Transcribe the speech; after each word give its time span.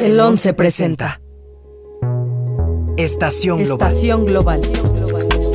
El 0.00 0.18
11 0.18 0.54
presenta. 0.54 1.20
Estación 2.96 3.62
Global. 3.62 3.88
Estación 3.88 4.24
Global. 4.24 4.60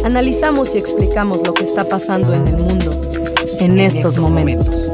Analizamos 0.06 0.76
y 0.76 0.78
explicamos 0.78 1.46
lo 1.46 1.56
que 1.56 1.64
está 1.64 1.90
pasando 1.90 2.34
en 2.34 2.48
el 2.48 2.58
mundo 2.58 2.92
en, 3.60 3.80
estos, 3.80 4.20
momentos. 4.20 4.92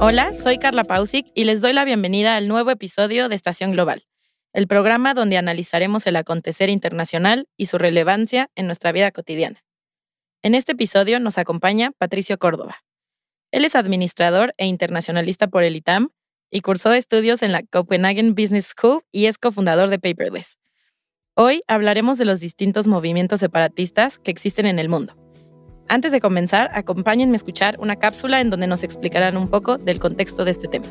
Hola, 0.00 0.32
soy 0.34 0.58
Carla 0.58 0.84
Pausic 0.84 1.26
y 1.34 1.44
les 1.44 1.60
doy 1.60 1.72
la 1.72 1.84
bienvenida 1.84 2.36
al 2.36 2.46
nuevo 2.46 2.70
episodio 2.70 3.28
de 3.28 3.34
Estación 3.34 3.72
Global, 3.72 4.06
el 4.52 4.68
programa 4.68 5.14
donde 5.14 5.36
analizaremos 5.36 6.06
el 6.06 6.14
acontecer 6.14 6.68
internacional 6.68 7.48
y 7.56 7.66
su 7.66 7.78
relevancia 7.78 8.50
en 8.54 8.66
nuestra 8.66 8.92
vida 8.92 9.10
cotidiana. 9.10 9.64
En 10.42 10.54
este 10.54 10.72
episodio 10.72 11.18
nos 11.18 11.38
acompaña 11.38 11.90
Patricio 11.98 12.38
Córdoba. 12.38 12.84
Él 13.50 13.64
es 13.64 13.74
administrador 13.74 14.54
e 14.58 14.66
internacionalista 14.66 15.48
por 15.48 15.64
el 15.64 15.74
ITAM 15.74 16.10
y 16.50 16.60
cursó 16.60 16.92
estudios 16.92 17.42
en 17.42 17.52
la 17.52 17.62
Copenhagen 17.62 18.34
Business 18.34 18.74
School 18.76 19.02
y 19.12 19.26
es 19.26 19.38
cofundador 19.38 19.90
de 19.90 19.98
Paperless. 19.98 20.58
Hoy 21.34 21.62
hablaremos 21.68 22.18
de 22.18 22.24
los 22.24 22.40
distintos 22.40 22.88
movimientos 22.88 23.40
separatistas 23.40 24.18
que 24.18 24.30
existen 24.30 24.66
en 24.66 24.78
el 24.78 24.88
mundo. 24.88 25.14
Antes 25.88 26.12
de 26.12 26.20
comenzar, 26.20 26.70
acompáñenme 26.74 27.34
a 27.34 27.36
escuchar 27.36 27.76
una 27.78 27.96
cápsula 27.96 28.40
en 28.40 28.50
donde 28.50 28.66
nos 28.66 28.82
explicarán 28.82 29.36
un 29.36 29.48
poco 29.48 29.78
del 29.78 30.00
contexto 30.00 30.44
de 30.44 30.50
este 30.50 30.68
tema. 30.68 30.86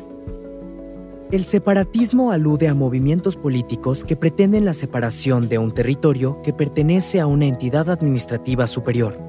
El 1.30 1.44
separatismo 1.44 2.32
alude 2.32 2.68
a 2.68 2.74
movimientos 2.74 3.36
políticos 3.36 4.02
que 4.02 4.16
pretenden 4.16 4.64
la 4.64 4.72
separación 4.72 5.48
de 5.48 5.58
un 5.58 5.72
territorio 5.72 6.40
que 6.42 6.54
pertenece 6.54 7.20
a 7.20 7.26
una 7.26 7.44
entidad 7.44 7.90
administrativa 7.90 8.66
superior. 8.66 9.20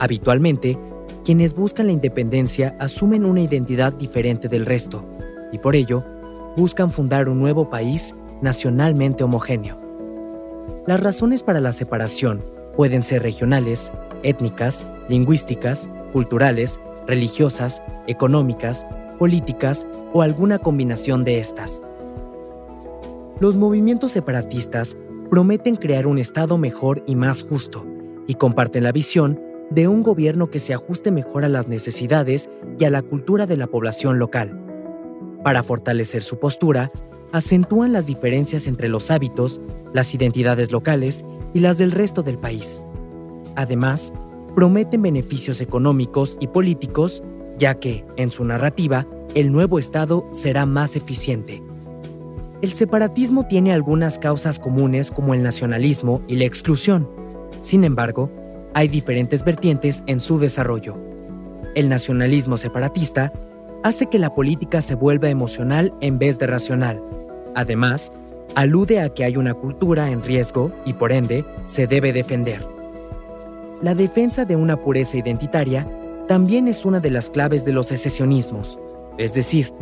Habitualmente, 0.00 0.76
quienes 1.24 1.54
buscan 1.54 1.86
la 1.86 1.92
independencia 1.92 2.76
asumen 2.80 3.24
una 3.24 3.40
identidad 3.40 3.92
diferente 3.92 4.48
del 4.48 4.66
resto 4.66 5.15
y 5.52 5.58
por 5.58 5.76
ello 5.76 6.04
buscan 6.56 6.90
fundar 6.90 7.28
un 7.28 7.38
nuevo 7.38 7.68
país 7.68 8.14
nacionalmente 8.40 9.24
homogéneo. 9.24 9.78
Las 10.86 11.00
razones 11.00 11.42
para 11.42 11.60
la 11.60 11.72
separación 11.72 12.42
pueden 12.76 13.02
ser 13.02 13.22
regionales, 13.22 13.92
étnicas, 14.22 14.86
lingüísticas, 15.08 15.90
culturales, 16.12 16.80
religiosas, 17.06 17.82
económicas, 18.06 18.86
políticas 19.18 19.86
o 20.12 20.22
alguna 20.22 20.58
combinación 20.58 21.24
de 21.24 21.40
estas. 21.40 21.82
Los 23.40 23.56
movimientos 23.56 24.12
separatistas 24.12 24.96
prometen 25.30 25.76
crear 25.76 26.06
un 26.06 26.18
Estado 26.18 26.58
mejor 26.58 27.02
y 27.06 27.16
más 27.16 27.42
justo, 27.42 27.84
y 28.26 28.34
comparten 28.34 28.84
la 28.84 28.92
visión 28.92 29.40
de 29.70 29.88
un 29.88 30.02
gobierno 30.02 30.50
que 30.50 30.60
se 30.60 30.74
ajuste 30.74 31.10
mejor 31.10 31.44
a 31.44 31.48
las 31.48 31.68
necesidades 31.68 32.48
y 32.78 32.84
a 32.84 32.90
la 32.90 33.02
cultura 33.02 33.46
de 33.46 33.56
la 33.56 33.66
población 33.66 34.18
local. 34.18 34.65
Para 35.46 35.62
fortalecer 35.62 36.24
su 36.24 36.40
postura, 36.40 36.90
acentúan 37.30 37.92
las 37.92 38.06
diferencias 38.06 38.66
entre 38.66 38.88
los 38.88 39.12
hábitos, 39.12 39.60
las 39.92 40.12
identidades 40.12 40.72
locales 40.72 41.24
y 41.54 41.60
las 41.60 41.78
del 41.78 41.92
resto 41.92 42.24
del 42.24 42.36
país. 42.36 42.82
Además, 43.54 44.12
prometen 44.56 45.02
beneficios 45.02 45.60
económicos 45.60 46.36
y 46.40 46.48
políticos, 46.48 47.22
ya 47.58 47.76
que, 47.76 48.04
en 48.16 48.32
su 48.32 48.44
narrativa, 48.44 49.06
el 49.36 49.52
nuevo 49.52 49.78
Estado 49.78 50.28
será 50.32 50.66
más 50.66 50.96
eficiente. 50.96 51.62
El 52.60 52.72
separatismo 52.72 53.46
tiene 53.46 53.72
algunas 53.72 54.18
causas 54.18 54.58
comunes 54.58 55.12
como 55.12 55.32
el 55.32 55.44
nacionalismo 55.44 56.22
y 56.26 56.34
la 56.34 56.44
exclusión. 56.44 57.08
Sin 57.60 57.84
embargo, 57.84 58.32
hay 58.74 58.88
diferentes 58.88 59.44
vertientes 59.44 60.02
en 60.08 60.18
su 60.18 60.40
desarrollo. 60.40 60.98
El 61.76 61.88
nacionalismo 61.88 62.56
separatista 62.56 63.32
hace 63.86 64.06
que 64.06 64.18
la 64.18 64.34
política 64.34 64.82
se 64.82 64.96
vuelva 64.96 65.30
emocional 65.30 65.94
en 66.00 66.18
vez 66.18 66.40
de 66.40 66.48
racional. 66.48 67.00
Además, 67.54 68.10
alude 68.56 69.00
a 69.00 69.10
que 69.10 69.22
hay 69.22 69.36
una 69.36 69.54
cultura 69.54 70.10
en 70.10 70.24
riesgo 70.24 70.72
y 70.84 70.94
por 70.94 71.12
ende 71.12 71.44
se 71.66 71.86
debe 71.86 72.12
defender. 72.12 72.66
La 73.82 73.94
defensa 73.94 74.44
de 74.44 74.56
una 74.56 74.76
pureza 74.76 75.18
identitaria 75.18 75.88
también 76.26 76.66
es 76.66 76.84
una 76.84 76.98
de 76.98 77.12
las 77.12 77.30
claves 77.30 77.64
de 77.64 77.70
los 77.70 77.86
secesionismos, 77.86 78.76
es 79.18 79.34
decir, 79.34 79.72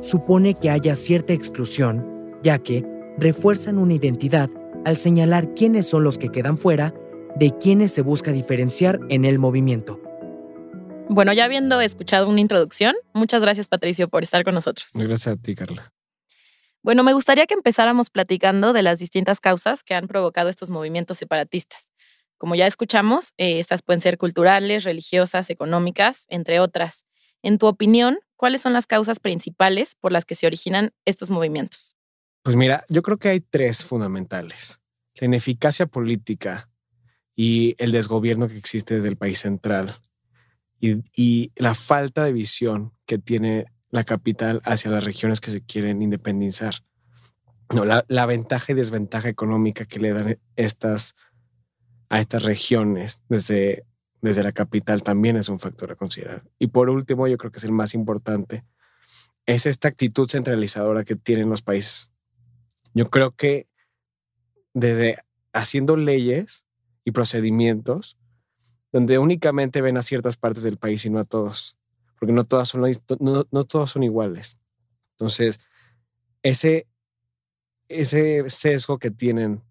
supone 0.00 0.52
que 0.52 0.68
haya 0.68 0.94
cierta 0.94 1.32
exclusión, 1.32 2.36
ya 2.42 2.58
que 2.58 2.84
refuerzan 3.16 3.78
una 3.78 3.94
identidad 3.94 4.50
al 4.84 4.98
señalar 4.98 5.54
quiénes 5.54 5.86
son 5.86 6.04
los 6.04 6.18
que 6.18 6.28
quedan 6.28 6.58
fuera 6.58 6.92
de 7.36 7.56
quienes 7.56 7.92
se 7.92 8.02
busca 8.02 8.30
diferenciar 8.30 9.00
en 9.08 9.24
el 9.24 9.38
movimiento. 9.38 10.03
Bueno, 11.08 11.32
ya 11.32 11.44
habiendo 11.44 11.80
escuchado 11.80 12.28
una 12.28 12.40
introducción, 12.40 12.94
muchas 13.12 13.42
gracias 13.42 13.68
Patricio 13.68 14.08
por 14.08 14.22
estar 14.22 14.42
con 14.42 14.54
nosotros. 14.54 14.90
Gracias 14.94 15.26
a 15.26 15.36
ti, 15.36 15.54
Carla. 15.54 15.92
Bueno, 16.82 17.02
me 17.02 17.12
gustaría 17.12 17.46
que 17.46 17.54
empezáramos 17.54 18.10
platicando 18.10 18.72
de 18.72 18.82
las 18.82 18.98
distintas 18.98 19.40
causas 19.40 19.82
que 19.82 19.94
han 19.94 20.06
provocado 20.06 20.48
estos 20.48 20.70
movimientos 20.70 21.18
separatistas. 21.18 21.86
Como 22.36 22.54
ya 22.56 22.66
escuchamos, 22.66 23.32
eh, 23.38 23.58
estas 23.58 23.82
pueden 23.82 24.00
ser 24.00 24.18
culturales, 24.18 24.84
religiosas, 24.84 25.50
económicas, 25.50 26.26
entre 26.28 26.60
otras. 26.60 27.04
En 27.42 27.58
tu 27.58 27.66
opinión, 27.66 28.18
¿cuáles 28.36 28.60
son 28.60 28.72
las 28.72 28.86
causas 28.86 29.20
principales 29.20 29.94
por 29.94 30.12
las 30.12 30.24
que 30.24 30.34
se 30.34 30.46
originan 30.46 30.90
estos 31.04 31.30
movimientos? 31.30 31.94
Pues 32.42 32.56
mira, 32.56 32.84
yo 32.88 33.02
creo 33.02 33.18
que 33.18 33.28
hay 33.28 33.40
tres 33.40 33.84
fundamentales. 33.84 34.80
La 35.14 35.26
ineficacia 35.26 35.86
política 35.86 36.68
y 37.34 37.76
el 37.78 37.92
desgobierno 37.92 38.48
que 38.48 38.58
existe 38.58 38.96
desde 38.96 39.08
el 39.08 39.16
país 39.16 39.38
central 39.38 40.00
y, 41.14 41.52
la 41.56 41.74
falta 41.74 42.24
de 42.24 42.32
visión 42.32 42.92
que 43.06 43.18
tiene 43.18 43.66
la 43.90 44.04
capital 44.04 44.60
hacia 44.64 44.90
las 44.90 45.04
regiones 45.04 45.40
que 45.40 45.50
se 45.50 45.62
quieren 45.62 46.02
independizar. 46.02 46.84
No, 47.74 47.84
la, 47.84 48.26
ventaja 48.26 48.72
y 48.72 48.74
desventaja 48.74 49.28
económica 49.28 49.86
que 49.86 50.00
le 50.00 50.12
dan 50.12 50.38
estas, 50.56 51.14
a 52.08 52.20
estas 52.20 52.42
regiones 52.42 53.20
desde, 53.28 53.84
desde 54.20 54.42
la 54.42 54.52
capital 54.52 55.02
también 55.02 55.36
es 55.36 55.48
un 55.48 55.58
factor 55.58 55.92
a 55.92 55.96
considerar. 55.96 56.44
Y 56.58 56.68
por 56.68 56.90
último, 56.90 57.26
yo 57.28 57.38
creo 57.38 57.50
que 57.50 57.58
es 57.58 57.64
el 57.64 57.72
más 57.72 57.94
importante, 57.94 58.64
es 59.46 59.66
esta 59.66 59.88
actitud 59.88 60.28
centralizadora 60.28 61.04
que 61.04 61.16
tienen 61.16 61.48
los 61.48 61.62
países. 61.62 62.10
Yo 62.94 63.10
creo 63.10 63.32
que 63.32 63.66
desde 64.72 65.18
haciendo 65.52 65.96
leyes 65.96 66.64
y 67.04 67.12
procedimientos, 67.12 68.18
donde 68.94 69.18
únicamente 69.18 69.82
ven 69.82 69.96
a 69.96 70.04
ciertas 70.04 70.36
partes 70.36 70.62
del 70.62 70.76
país 70.76 71.04
y 71.04 71.10
no 71.10 71.18
a 71.18 71.24
todos, 71.24 71.76
porque 72.16 72.32
no, 72.32 72.44
todas 72.44 72.68
son, 72.68 72.88
no, 73.18 73.44
no 73.50 73.64
todos 73.64 73.90
son 73.90 74.04
iguales. 74.04 74.56
Entonces, 75.14 75.58
ese, 76.44 76.86
ese 77.88 78.48
sesgo 78.48 79.00
que 79.00 79.10
tienen 79.10 79.64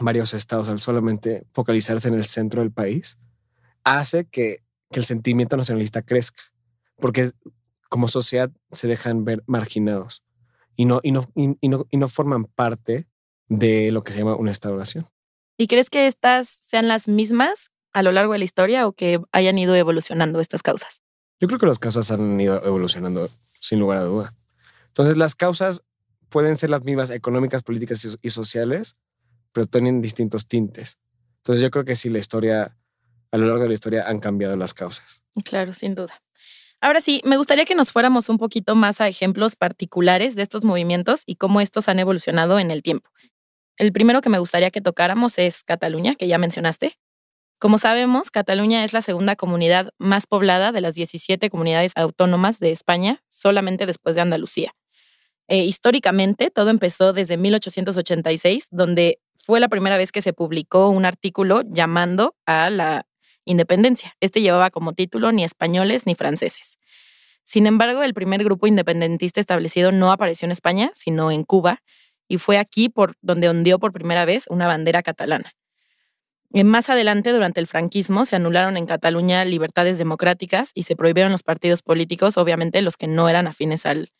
varios 0.00 0.32
estados 0.32 0.70
al 0.70 0.80
solamente 0.80 1.46
focalizarse 1.52 2.08
en 2.08 2.14
el 2.14 2.24
centro 2.24 2.62
del 2.62 2.72
país 2.72 3.18
hace 3.84 4.24
que, 4.24 4.62
que 4.90 4.98
el 4.98 5.04
sentimiento 5.04 5.58
nacionalista 5.58 6.00
crezca, 6.00 6.44
porque 6.96 7.32
como 7.90 8.08
sociedad 8.08 8.50
se 8.72 8.88
dejan 8.88 9.26
ver 9.26 9.42
marginados 9.46 10.24
y 10.74 10.86
no, 10.86 11.00
y 11.02 11.12
no, 11.12 11.28
y, 11.34 11.68
no, 11.68 11.86
y 11.90 11.98
no 11.98 12.08
forman 12.08 12.46
parte 12.46 13.08
de 13.46 13.92
lo 13.92 14.02
que 14.02 14.12
se 14.12 14.20
llama 14.20 14.36
una 14.36 14.52
estado-nación. 14.52 15.06
¿Y 15.58 15.66
crees 15.66 15.90
que 15.90 16.06
estas 16.06 16.48
sean 16.48 16.88
las 16.88 17.08
mismas 17.08 17.70
a 17.94 18.02
lo 18.02 18.12
largo 18.12 18.34
de 18.34 18.40
la 18.40 18.44
historia 18.44 18.86
o 18.86 18.92
que 18.92 19.20
hayan 19.32 19.58
ido 19.58 19.74
evolucionando 19.74 20.40
estas 20.40 20.62
causas? 20.62 21.00
Yo 21.40 21.48
creo 21.48 21.58
que 21.58 21.66
las 21.66 21.78
causas 21.78 22.10
han 22.10 22.38
ido 22.38 22.62
evolucionando 22.64 23.30
sin 23.60 23.78
lugar 23.80 23.98
a 23.98 24.02
duda. 24.02 24.34
Entonces 24.88 25.16
las 25.16 25.34
causas 25.34 25.82
pueden 26.28 26.56
ser 26.56 26.70
las 26.70 26.84
mismas 26.84 27.10
económicas, 27.10 27.62
políticas 27.62 28.18
y 28.20 28.30
sociales, 28.30 28.96
pero 29.52 29.66
tienen 29.66 30.02
distintos 30.02 30.46
tintes. 30.46 30.98
Entonces 31.38 31.62
yo 31.62 31.70
creo 31.70 31.84
que 31.84 31.96
sí, 31.96 32.10
la 32.10 32.18
historia, 32.18 32.76
a 33.30 33.36
lo 33.38 33.46
largo 33.46 33.62
de 33.62 33.68
la 33.68 33.74
historia 33.74 34.08
han 34.08 34.18
cambiado 34.18 34.56
las 34.56 34.74
causas. 34.74 35.22
Claro, 35.44 35.72
sin 35.72 35.94
duda. 35.94 36.22
Ahora 36.80 37.00
sí, 37.00 37.22
me 37.24 37.36
gustaría 37.36 37.64
que 37.64 37.74
nos 37.74 37.92
fuéramos 37.92 38.28
un 38.28 38.38
poquito 38.38 38.74
más 38.74 39.00
a 39.00 39.08
ejemplos 39.08 39.56
particulares 39.56 40.34
de 40.34 40.42
estos 40.42 40.64
movimientos 40.64 41.22
y 41.24 41.36
cómo 41.36 41.60
estos 41.60 41.88
han 41.88 41.98
evolucionado 41.98 42.58
en 42.58 42.70
el 42.70 42.82
tiempo. 42.82 43.10
El 43.78 43.92
primero 43.92 44.20
que 44.20 44.28
me 44.28 44.38
gustaría 44.38 44.70
que 44.70 44.80
tocáramos 44.80 45.38
es 45.38 45.64
Cataluña, 45.64 46.14
que 46.14 46.28
ya 46.28 46.38
mencionaste. 46.38 46.98
Como 47.64 47.78
sabemos, 47.78 48.30
Cataluña 48.30 48.84
es 48.84 48.92
la 48.92 49.00
segunda 49.00 49.36
comunidad 49.36 49.94
más 49.96 50.26
poblada 50.26 50.70
de 50.70 50.82
las 50.82 50.94
17 50.94 51.48
comunidades 51.48 51.92
autónomas 51.96 52.60
de 52.60 52.72
España, 52.72 53.22
solamente 53.30 53.86
después 53.86 54.14
de 54.14 54.20
Andalucía. 54.20 54.74
Eh, 55.48 55.64
históricamente, 55.64 56.50
todo 56.50 56.68
empezó 56.68 57.14
desde 57.14 57.38
1886, 57.38 58.68
donde 58.70 59.18
fue 59.38 59.60
la 59.60 59.68
primera 59.68 59.96
vez 59.96 60.12
que 60.12 60.20
se 60.20 60.34
publicó 60.34 60.90
un 60.90 61.06
artículo 61.06 61.62
llamando 61.66 62.36
a 62.44 62.68
la 62.68 63.06
independencia. 63.46 64.14
Este 64.20 64.42
llevaba 64.42 64.68
como 64.68 64.92
título 64.92 65.32
ni 65.32 65.42
españoles 65.42 66.04
ni 66.04 66.14
franceses. 66.14 66.76
Sin 67.44 67.66
embargo, 67.66 68.02
el 68.02 68.12
primer 68.12 68.44
grupo 68.44 68.66
independentista 68.66 69.40
establecido 69.40 69.90
no 69.90 70.12
apareció 70.12 70.44
en 70.44 70.52
España, 70.52 70.90
sino 70.92 71.30
en 71.30 71.44
Cuba, 71.44 71.80
y 72.28 72.36
fue 72.36 72.58
aquí 72.58 72.90
por 72.90 73.16
donde 73.22 73.48
ondeó 73.48 73.78
por 73.78 73.94
primera 73.94 74.26
vez 74.26 74.44
una 74.50 74.66
bandera 74.66 75.02
catalana. 75.02 75.54
Eh, 76.54 76.62
más 76.62 76.88
adelante, 76.88 77.32
durante 77.32 77.58
el 77.58 77.66
franquismo, 77.66 78.24
se 78.24 78.36
anularon 78.36 78.76
en 78.76 78.86
Cataluña 78.86 79.44
libertades 79.44 79.98
democráticas 79.98 80.70
y 80.72 80.84
se 80.84 80.94
prohibieron 80.94 81.32
los 81.32 81.42
partidos 81.42 81.82
políticos, 81.82 82.36
obviamente 82.38 82.80
los 82.80 82.96
que 82.96 83.08
no 83.08 83.28
eran 83.28 83.48
afines 83.48 83.84
al, 83.86 84.12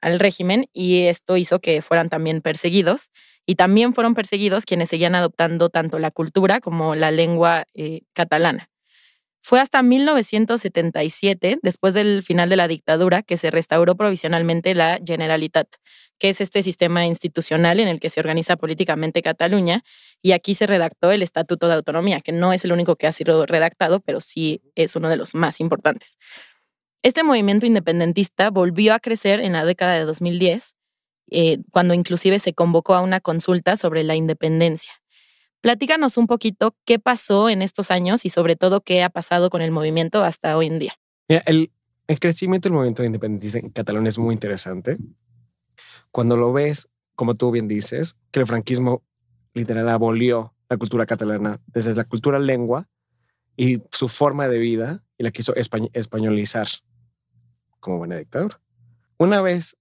al 0.00 0.20
régimen 0.20 0.66
y 0.72 1.06
esto 1.06 1.36
hizo 1.36 1.58
que 1.58 1.82
fueran 1.82 2.08
también 2.08 2.40
perseguidos. 2.40 3.10
Y 3.44 3.56
también 3.56 3.92
fueron 3.94 4.14
perseguidos 4.14 4.64
quienes 4.64 4.90
seguían 4.90 5.16
adoptando 5.16 5.68
tanto 5.68 5.98
la 5.98 6.12
cultura 6.12 6.60
como 6.60 6.94
la 6.94 7.10
lengua 7.10 7.64
eh, 7.74 8.02
catalana. 8.12 8.70
Fue 9.42 9.58
hasta 9.58 9.82
1977, 9.82 11.58
después 11.62 11.94
del 11.94 12.22
final 12.22 12.48
de 12.48 12.54
la 12.54 12.68
dictadura, 12.68 13.24
que 13.24 13.36
se 13.36 13.50
restauró 13.50 13.96
provisionalmente 13.96 14.76
la 14.76 15.00
Generalitat, 15.04 15.66
que 16.22 16.28
es 16.28 16.40
este 16.40 16.62
sistema 16.62 17.04
institucional 17.04 17.80
en 17.80 17.88
el 17.88 17.98
que 17.98 18.08
se 18.08 18.20
organiza 18.20 18.54
políticamente 18.54 19.22
Cataluña, 19.22 19.82
y 20.22 20.30
aquí 20.30 20.54
se 20.54 20.68
redactó 20.68 21.10
el 21.10 21.20
Estatuto 21.20 21.66
de 21.66 21.74
Autonomía, 21.74 22.20
que 22.20 22.30
no 22.30 22.52
es 22.52 22.64
el 22.64 22.70
único 22.70 22.94
que 22.94 23.08
ha 23.08 23.12
sido 23.12 23.44
redactado, 23.44 23.98
pero 23.98 24.20
sí 24.20 24.62
es 24.76 24.94
uno 24.94 25.08
de 25.08 25.16
los 25.16 25.34
más 25.34 25.58
importantes. 25.58 26.18
Este 27.02 27.24
movimiento 27.24 27.66
independentista 27.66 28.50
volvió 28.50 28.94
a 28.94 29.00
crecer 29.00 29.40
en 29.40 29.54
la 29.54 29.64
década 29.64 29.94
de 29.94 30.04
2010, 30.04 30.76
eh, 31.32 31.58
cuando 31.72 31.92
inclusive 31.92 32.38
se 32.38 32.54
convocó 32.54 32.94
a 32.94 33.00
una 33.00 33.18
consulta 33.18 33.76
sobre 33.76 34.04
la 34.04 34.14
independencia. 34.14 34.92
Platícanos 35.60 36.16
un 36.18 36.28
poquito 36.28 36.76
qué 36.84 37.00
pasó 37.00 37.48
en 37.48 37.62
estos 37.62 37.90
años 37.90 38.24
y 38.24 38.28
sobre 38.28 38.54
todo 38.54 38.80
qué 38.82 39.02
ha 39.02 39.10
pasado 39.10 39.50
con 39.50 39.60
el 39.60 39.72
movimiento 39.72 40.22
hasta 40.22 40.56
hoy 40.56 40.68
en 40.68 40.78
día. 40.78 40.94
el, 41.26 41.72
crecimiento 42.20 42.68
del 42.68 42.74
movimiento 42.74 43.02
de 43.02 43.06
independencia 43.06 43.58
en 43.58 43.70
Cataluña 43.70 44.08
es 44.08 44.18
muy 44.18 44.34
interesante. 44.34 44.98
Cuando 46.10 46.36
lo 46.36 46.52
ves, 46.52 46.88
como 47.14 47.34
tú 47.34 47.50
bien 47.50 47.68
dices, 47.68 48.16
que 48.30 48.40
el 48.40 48.46
franquismo 48.46 49.02
literal 49.54 49.88
abolió 49.88 50.54
la 50.68 50.76
cultura 50.76 51.06
catalana 51.06 51.60
desde 51.66 51.94
la 51.94 52.04
cultura 52.04 52.38
lengua 52.38 52.88
y 53.56 53.82
su 53.90 54.08
forma 54.08 54.48
de 54.48 54.58
vida 54.58 55.04
y 55.18 55.24
la 55.24 55.30
quiso 55.30 55.54
españolizar 55.54 56.68
como 57.80 57.98
buena 57.98 58.16
dictadura. 58.16 58.60
Una 59.18 59.40
vez 59.42 59.76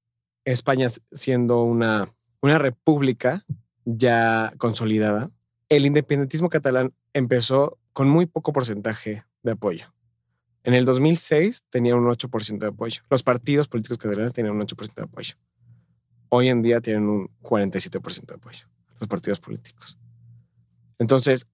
España 0.45 0.87
siendo 1.11 1.63
una, 1.63 2.13
una 2.41 2.57
república 2.57 3.45
ya 3.85 4.53
consolidada, 4.57 5.31
el 5.69 5.85
independentismo 5.85 6.49
catalán 6.49 6.93
empezó 7.13 7.79
con 7.93 8.09
muy 8.09 8.25
poco 8.25 8.53
porcentaje 8.53 9.23
de 9.43 9.51
apoyo. 9.51 9.93
En 10.63 10.73
el 10.73 10.85
2006 10.85 11.63
tenía 11.69 11.95
un 11.95 12.05
8% 12.05 12.59
de 12.59 12.67
apoyo. 12.67 13.01
Los 13.09 13.23
partidos 13.23 13.67
políticos 13.67 13.97
catalanes 13.97 14.33
tenían 14.33 14.55
un 14.55 14.61
8% 14.61 14.93
de 14.93 15.03
apoyo. 15.03 15.35
Hoy 16.33 16.47
en 16.47 16.61
día 16.61 16.79
tienen 16.79 17.09
un 17.09 17.29
47% 17.41 18.25
de 18.25 18.35
apoyo, 18.35 18.65
los 19.01 19.09
partidos 19.09 19.41
políticos. 19.41 19.97
Entonces, 20.97 21.45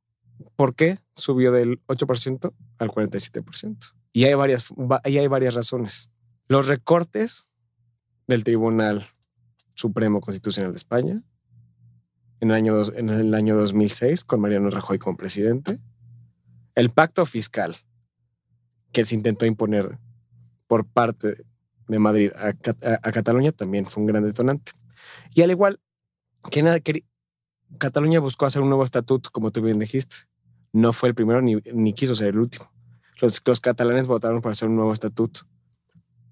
¿por 0.56 0.76
qué 0.76 1.00
subió 1.16 1.52
del 1.52 1.84
8% 1.88 2.54
al 2.78 2.90
47%? 2.90 3.94
Y 4.14 4.26
hay 4.26 4.36
varias, 4.36 4.68
y 5.06 5.18
hay 5.18 5.26
varias 5.26 5.56
razones. 5.56 6.12
Los 6.48 6.68
recortes 6.68 7.48
del 8.28 8.44
Tribunal 8.44 9.08
Supremo 9.74 10.22
Constitucional 10.22 10.74
de 10.74 10.78
España 10.78 11.24
en 12.40 12.52
el 12.52 12.56
año, 12.56 12.80
en 12.94 13.10
el 13.10 13.34
año 13.34 13.56
2006 13.56 14.26
con 14.26 14.42
Mariano 14.42 14.70
Rajoy 14.70 15.00
como 15.00 15.18
presidente. 15.18 15.80
El 16.76 16.92
pacto 16.92 17.26
fiscal 17.26 17.78
que 18.92 19.06
se 19.06 19.16
intentó 19.16 19.48
imponer 19.48 19.98
por 20.68 20.86
parte 20.86 21.46
de 21.88 22.00
Madrid 22.00 22.32
a, 22.36 22.54
Cataluña 23.12 23.52
también 23.52 23.86
fue 23.86 24.02
un 24.02 24.08
gran 24.08 24.24
detonante. 24.24 24.74
Y 25.34 25.42
al 25.42 25.52
igual 25.52 25.80
que 26.52 26.64
nada, 26.64 26.80
Cataluña 27.78 28.20
buscó 28.20 28.46
hacer 28.46 28.62
un 28.62 28.70
nuevo 28.70 28.84
estatuto, 28.84 29.30
como 29.32 29.52
tú 29.52 29.62
bien 29.62 29.80
dijiste. 29.80 30.16
No 30.74 30.94
fue 30.94 31.10
el 31.10 31.16
primero 31.16 31.42
ni, 31.42 31.56
ni 31.74 31.94
quiso 31.94 32.16
ser 32.16 32.30
el 32.30 32.40
último. 32.40 32.72
Los, 33.20 33.42
los 33.46 33.60
catalanes 33.60 34.08
votaron 34.08 34.42
para 34.42 34.52
hacer 34.52 34.70
un 34.70 34.76
nuevo 34.76 34.94
estatuto, 34.94 35.42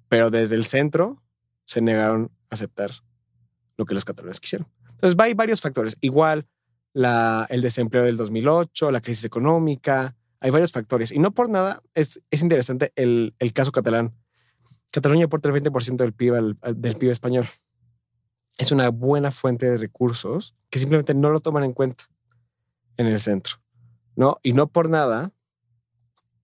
pero 0.08 0.30
desde 0.30 0.56
el 0.56 0.66
centro 0.66 1.24
se 1.64 1.82
negaron 1.82 2.32
a 2.50 2.56
aceptar 2.56 2.92
lo 3.78 3.86
que 3.86 3.94
los 3.94 4.06
catalanes 4.06 4.40
quisieron. 4.40 4.68
Entonces, 4.92 5.18
hay 5.20 5.34
varios 5.34 5.62
factores. 5.62 5.98
Igual 6.02 6.48
la, 6.94 7.48
el 7.50 7.62
desempleo 7.62 8.04
del 8.04 8.18
2008, 8.18 8.92
la 8.92 9.02
crisis 9.02 9.26
económica, 9.26 10.16
hay 10.40 10.52
varios 10.52 10.72
factores. 10.72 11.12
Y 11.12 11.20
no 11.20 11.32
por 11.32 11.50
nada 11.50 11.82
es, 11.94 12.22
es 12.30 12.42
interesante 12.42 12.92
el, 12.96 13.36
el 13.40 13.52
caso 13.52 13.72
catalán. 13.72 14.14
Cataluña 14.96 15.26
aporta 15.26 15.50
el 15.50 15.62
20% 15.62 15.98
del 15.98 16.14
PIB, 16.14 16.56
del 16.74 16.96
PIB 16.96 17.12
español. 17.12 17.46
Es 18.58 18.72
una 18.72 18.88
buena 18.88 19.30
fuente 19.34 19.70
de 19.70 19.78
recursos 19.78 20.56
que 20.70 20.80
simplemente 20.80 21.14
no 21.14 21.32
lo 21.32 21.42
toman 21.42 21.66
en 21.66 21.74
cuenta 21.74 22.06
en 22.96 23.08
el 23.08 23.20
centro. 23.20 23.56
¿no? 24.16 24.40
Y 24.42 24.54
no 24.54 24.68
por 24.68 24.90
nada, 24.90 25.34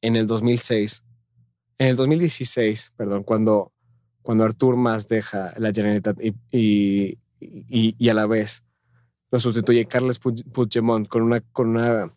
en 0.01 0.17
el 0.17 0.27
2006, 0.27 1.01
en 1.77 1.87
el 1.87 1.95
2016, 1.95 2.91
perdón, 2.97 3.23
cuando, 3.23 3.71
cuando 4.21 4.43
Artur 4.43 4.75
Mas 4.75 5.07
deja 5.07 5.53
la 5.55 5.71
Generalitat 5.71 6.17
y, 6.51 7.17
y, 7.39 8.09
a 8.09 8.13
la 8.13 8.25
vez 8.25 8.65
lo 9.31 9.39
sustituye 9.39 9.85
Carles 9.85 10.19
Puigdemont 10.19 11.07
con 11.07 11.21
una, 11.21 11.39
con 11.39 11.69
una 11.69 12.13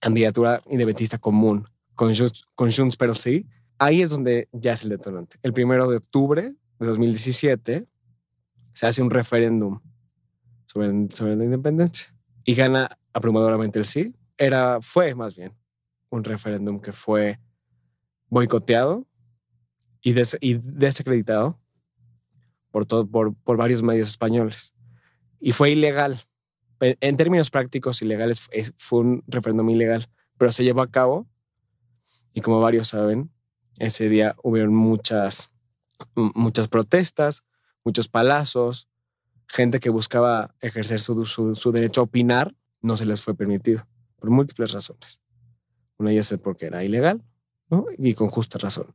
candidatura 0.00 0.60
independentista 0.66 1.18
común 1.18 1.68
con, 1.94 2.12
con 2.56 2.72
Junts 2.72 2.96
per 2.96 3.14
sí, 3.14 3.46
ahí 3.78 4.02
es 4.02 4.10
donde 4.10 4.48
ya 4.52 4.72
es 4.72 4.82
el 4.82 4.90
detonante. 4.90 5.38
El 5.42 5.52
primero 5.52 5.88
de 5.88 5.96
octubre 5.96 6.54
de 6.78 6.86
2017 6.86 7.86
se 8.72 8.86
hace 8.86 9.02
un 9.02 9.10
referéndum 9.10 9.80
sobre, 10.66 11.10
sobre 11.10 11.36
la 11.36 11.44
independencia 11.44 12.14
y 12.44 12.54
gana 12.54 12.98
abrumadoramente 13.12 13.78
el 13.78 13.84
sí. 13.84 14.14
Era, 14.36 14.78
fue 14.80 15.14
más 15.14 15.36
bien 15.36 15.52
un 16.10 16.24
referéndum 16.24 16.80
que 16.80 16.92
fue 16.92 17.40
boicoteado 18.28 19.06
y, 20.00 20.14
y 20.40 20.54
desacreditado 20.54 21.58
por, 22.70 22.86
todo, 22.86 23.06
por, 23.06 23.34
por 23.34 23.56
varios 23.56 23.82
medios 23.82 24.08
españoles. 24.08 24.74
Y 25.40 25.52
fue 25.52 25.70
ilegal. 25.70 26.24
En 26.80 27.16
términos 27.16 27.50
prácticos, 27.50 28.02
ilegales, 28.02 28.40
fue 28.76 29.00
un 29.00 29.24
referéndum 29.26 29.68
ilegal, 29.68 30.08
pero 30.36 30.52
se 30.52 30.62
llevó 30.62 30.82
a 30.82 30.90
cabo 30.90 31.26
y 32.32 32.40
como 32.40 32.60
varios 32.60 32.88
saben, 32.88 33.32
ese 33.78 34.08
día 34.08 34.36
hubieron 34.42 34.74
muchas, 34.74 35.50
muchas 36.14 36.68
protestas, 36.68 37.44
muchos 37.84 38.08
palazos, 38.08 38.88
gente 39.46 39.80
que 39.80 39.90
buscaba 39.90 40.54
ejercer 40.60 41.00
su, 41.00 41.24
su, 41.24 41.72
derecho 41.72 42.02
a 42.02 42.04
opinar, 42.04 42.54
no 42.82 42.96
se 42.96 43.06
les 43.06 43.22
fue 43.22 43.34
permitido, 43.34 43.86
por 44.16 44.30
múltiples 44.30 44.72
razones. 44.72 45.20
Una 45.96 46.10
de 46.10 46.16
ellas 46.16 46.32
es 46.32 46.38
porque 46.38 46.66
era 46.66 46.84
ilegal. 46.84 47.24
Y 47.98 48.14
con 48.14 48.28
justa 48.28 48.58
razón. 48.58 48.94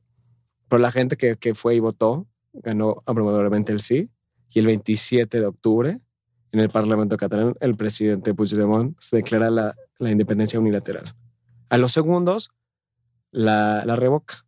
Pero 0.68 0.80
la 0.80 0.92
gente 0.92 1.16
que, 1.16 1.36
que 1.36 1.54
fue 1.54 1.76
y 1.76 1.80
votó 1.80 2.28
ganó 2.54 3.04
abrumadoramente 3.06 3.72
el 3.72 3.82
sí. 3.82 4.10
Y 4.50 4.60
el 4.60 4.68
27 4.68 5.40
de 5.40 5.46
octubre, 5.46 6.00
en 6.52 6.60
el 6.60 6.70
Parlamento 6.70 7.18
catalán, 7.18 7.56
el 7.60 7.76
presidente 7.76 8.34
Puigdemont 8.34 8.96
se 9.00 9.18
declara 9.18 9.50
la, 9.50 9.76
la 9.98 10.12
independencia 10.12 10.60
unilateral. 10.60 11.16
A 11.70 11.78
los 11.78 11.92
segundos, 11.92 12.52
la, 13.32 13.84
la, 13.86 13.96
revoca. 13.96 14.46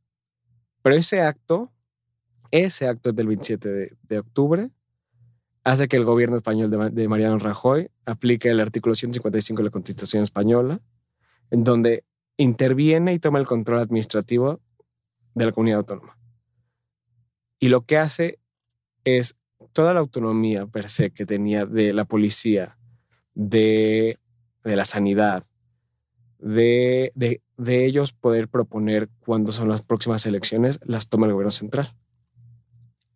Pero 0.85 0.97
ese 0.97 1.21
acto, 1.23 1.73
ese 2.51 2.87
acto 2.87 3.11
del 3.11 3.25
27 3.25 3.69
de, 3.69 3.97
de 4.03 4.19
octubre, 4.19 4.69
hace 5.63 5.87
que 5.87 5.97
el 5.97 6.03
gobierno 6.03 6.35
español 6.35 6.69
de, 6.69 6.91
de, 6.91 7.07
Mariano 7.07 7.39
Rajoy 7.39 7.89
aplique 8.05 8.49
el 8.49 8.59
artículo 8.59 8.93
155 8.93 9.63
de 9.63 9.65
la 9.65 9.71
Constitución 9.71 10.21
española, 10.21 10.79
en 11.49 11.63
donde 11.63 12.03
interviene 12.37 13.15
y 13.15 13.19
toma 13.19 13.39
el 13.39 13.47
control 13.47 13.79
administrativo 13.79 14.61
de 15.33 15.45
la 15.47 15.51
comunidad 15.53 15.79
autónoma. 15.79 16.19
Y 17.59 17.69
lo 17.69 17.87
que 17.87 17.97
hace 17.97 18.37
es 19.05 19.39
toda 19.73 19.91
la 19.91 20.01
autonomía 20.01 20.67
per 20.67 20.91
se 20.91 21.09
que 21.09 21.25
tenía 21.25 21.65
de 21.65 21.93
la 21.93 22.05
policía, 22.05 22.77
de, 23.33 24.19
de 24.63 24.75
la 24.75 24.85
sanidad, 24.85 25.45
de, 26.45 27.11
de, 27.15 27.41
de, 27.57 27.85
ellos 27.85 28.13
poder 28.13 28.47
proponer 28.47 29.09
cuándo 29.19 29.51
son 29.51 29.67
las 29.67 29.81
próximas 29.81 30.27
elecciones, 30.27 30.79
las 30.85 31.09
toma 31.09 31.25
el 31.25 31.33
gobierno 31.33 31.49
central. 31.49 31.95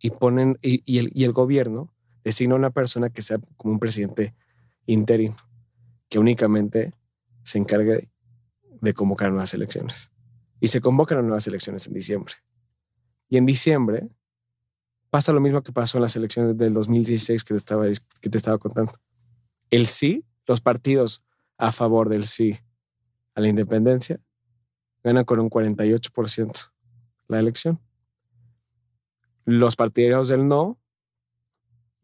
Y, 0.00 0.10
ponen, 0.10 0.58
y, 0.62 0.82
y, 0.84 0.98
el, 0.98 1.12
y 1.14 1.22
el 1.22 1.30
gobierno 1.30 1.94
designa 2.24 2.56
una 2.56 2.70
persona 2.70 3.08
que 3.10 3.22
sea 3.22 3.38
como 3.56 3.74
un 3.74 3.78
presidente 3.78 4.34
interino, 4.86 5.36
que 6.08 6.18
únicamente 6.18 6.92
se 7.44 7.58
encargue 7.58 8.10
de 8.80 8.94
convocar 8.94 9.30
nuevas 9.30 9.54
elecciones. 9.54 10.10
Y 10.58 10.66
se 10.66 10.80
convocan 10.80 11.24
nuevas 11.24 11.46
elecciones 11.46 11.86
en 11.86 11.94
diciembre. 11.94 12.34
Y 13.28 13.36
en 13.36 13.46
diciembre 13.46 14.08
pasa 15.08 15.32
lo 15.32 15.40
mismo 15.40 15.62
que 15.62 15.70
pasó 15.70 15.98
en 15.98 16.02
las 16.02 16.16
elecciones 16.16 16.58
del 16.58 16.74
2016 16.74 17.44
que 17.44 17.54
te 17.54 17.58
estaba, 17.58 17.86
que 18.20 18.28
te 18.28 18.36
estaba 18.36 18.58
contando. 18.58 18.92
El 19.70 19.86
sí, 19.86 20.24
los 20.48 20.60
partidos 20.60 21.22
a 21.58 21.70
favor 21.70 22.08
del 22.08 22.26
sí 22.26 22.58
a 23.34 23.40
la 23.40 23.48
independencia 23.48 24.20
ganan 25.02 25.24
con 25.24 25.40
un 25.40 25.48
48% 25.48 26.70
la 27.28 27.38
elección. 27.38 27.80
Los 29.44 29.76
partidarios 29.76 30.28
del 30.28 30.46
no 30.46 30.78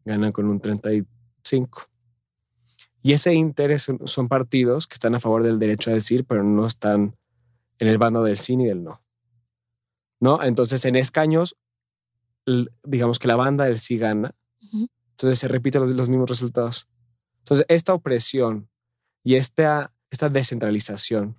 ganan 0.05 0.31
con 0.31 0.47
un 0.47 0.61
35%. 0.61 1.07
Y 3.03 3.13
ese 3.13 3.33
interés 3.33 3.87
son 4.05 4.27
partidos 4.27 4.87
que 4.87 4.95
están 4.95 5.15
a 5.15 5.19
favor 5.19 5.43
del 5.43 5.59
derecho 5.59 5.91
a 5.91 5.93
decir, 5.93 6.25
pero 6.25 6.43
no 6.43 6.65
están 6.65 7.15
en 7.79 7.87
el 7.87 7.97
bando 7.97 8.23
del 8.23 8.37
sí 8.37 8.57
ni 8.57 8.65
del 8.65 8.83
no. 8.83 9.01
¿No? 10.19 10.41
Entonces, 10.41 10.83
en 10.85 10.95
escaños 10.95 11.55
digamos 12.83 13.19
que 13.19 13.27
la 13.27 13.35
banda 13.35 13.65
del 13.65 13.79
sí 13.79 13.97
gana, 13.97 14.35
entonces 15.11 15.39
se 15.39 15.47
repiten 15.47 15.81
los, 15.81 15.91
los, 15.91 16.09
mismos 16.09 16.29
resultados. 16.29 16.87
Entonces, 17.39 17.65
esta 17.69 17.93
opresión 17.93 18.69
y 19.23 19.35
esta, 19.35 19.93
esta 20.09 20.29
descentralización, 20.29 21.37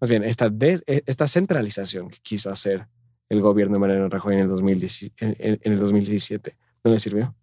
más 0.00 0.10
bien, 0.10 0.24
esta, 0.24 0.46
e, 0.60 1.02
esta 1.06 1.26
centralización 1.26 2.08
que 2.10 2.18
quiso 2.18 2.50
hacer 2.50 2.88
el 3.28 3.40
gobierno 3.40 3.74
de 3.74 3.80
Mariano 3.80 4.08
Rajoy 4.08 4.34
en 4.34 4.40
el, 4.40 4.48
2017, 4.48 5.60
en, 5.62 5.72
el 5.72 5.78
2017, 5.78 6.56
no 6.84 6.90
le 6.90 6.98
sirvió. 6.98 7.34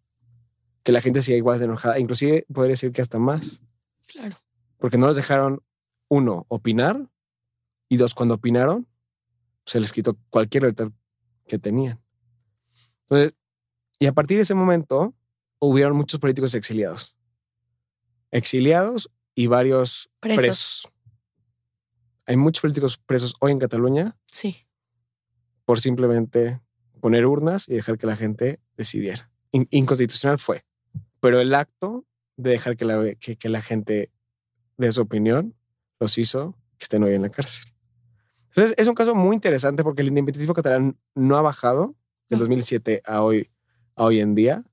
Que 0.84 0.92
la 0.92 1.02
gente 1.02 1.22
siga 1.22 1.38
igual 1.38 1.60
de 1.60 1.66
enojada, 1.66 2.00
inclusive 2.00 2.46
podría 2.52 2.72
decir 2.72 2.92
que 2.92 3.02
hasta 3.02 3.20
más. 3.20 3.62
Claro. 4.08 4.38
Porque 4.78 4.98
no 4.98 5.08
los 5.08 5.16
dejaron, 5.16 5.62
uno, 6.08 6.46
opinar, 6.48 7.10
y 7.90 7.98
dos, 7.98 8.14
cuando 8.14 8.36
opinaron, 8.36 8.88
se 9.66 9.80
les 9.80 9.92
quitó 9.92 10.18
cualquier 10.30 10.64
libertad 10.64 10.92
que 11.48 11.60
tenían. 11.60 12.02
Entonces, 13.02 13.36
y 14.00 14.08
a 14.08 14.14
partir 14.14 14.38
de 14.38 14.44
ese 14.44 14.56
momento, 14.56 15.16
hubieron 15.60 15.96
muchos 15.96 16.20
políticos 16.20 16.54
exiliados. 16.54 17.16
Exiliados 18.32 19.10
y 19.36 19.48
varios 19.48 20.10
presos. 20.20 20.88
Hay 22.26 22.38
muchos 22.38 22.62
políticos 22.62 22.98
presos 22.98 23.36
hoy 23.40 23.52
en 23.52 23.60
Cataluña. 23.60 24.18
Sí. 24.32 24.66
Por 25.66 25.80
simplemente 25.80 26.62
poner 27.02 27.26
urnas 27.26 27.68
y 27.70 27.76
dejar 27.76 27.98
que 27.98 28.08
la 28.08 28.16
gente 28.16 28.60
decidiera. 28.78 29.30
inconstitucional 29.52 30.40
fue. 30.40 30.66
Pero 31.20 31.40
el 31.40 31.54
acto 31.54 32.06
de 32.38 32.52
dejar 32.52 32.78
que 32.78 32.86
la, 32.86 33.14
que 33.16 33.50
la 33.50 33.62
gente 33.62 34.12
dé 34.78 34.92
su 34.92 35.02
opinión 35.02 35.56
los 36.00 36.18
hizo 36.18 36.58
que 36.78 36.84
estén 36.84 37.04
hoy 37.04 37.14
en 37.14 37.22
la 37.22 37.30
cárcel. 37.30 37.76
Entonces, 38.50 38.76
es 38.78 38.88
un 38.88 38.96
caso 38.96 39.16
muy 39.16 39.36
interesante 39.36 39.84
porque 39.84 40.02
el 40.02 40.08
independentismo 40.08 40.54
catalán 40.54 40.98
no 41.14 41.36
ha 41.36 41.42
bajado 41.42 41.96
del 42.30 42.40
2007 42.40 43.02
a 43.06 43.22
hoy, 43.22 43.52
a 43.96 44.06
hoy 44.06 44.20
en 44.20 44.34
día. 44.34 44.64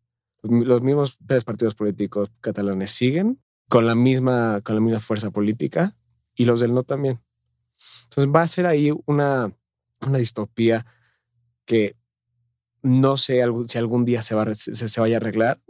Los, 0.43 0.83
mismos 0.83 1.19
tres 1.27 1.45
partidos 1.45 1.75
políticos 1.75 2.31
catalanes 2.41 2.91
siguen 2.93 3.41
con 3.73 3.87
la, 3.87 3.95
misma, 3.95 4.61
con 4.61 4.75
la 4.75 4.83
misma 4.83 5.01
fuerza 5.01 5.31
política 5.31 5.97
y 6.35 6.45
los 6.45 6.61
del 6.61 6.75
no 6.75 6.83
también. 6.83 7.23
Entonces 8.05 8.31
va 8.31 8.43
a 8.43 8.49
ser 8.49 8.67
ahí 8.67 8.93
una, 9.07 9.51
una 10.03 10.19
distopía 10.19 10.85
que 11.65 11.97
no 12.83 13.17
sé 13.17 13.43
si 13.69 13.79
algún 13.79 14.05
día 14.05 14.21
se, 14.21 14.35
va, 14.35 14.53
se, 14.53 14.75
se 14.75 15.01
vaya 15.01 15.17
a 15.17 15.21
arreglar. 15.21 15.63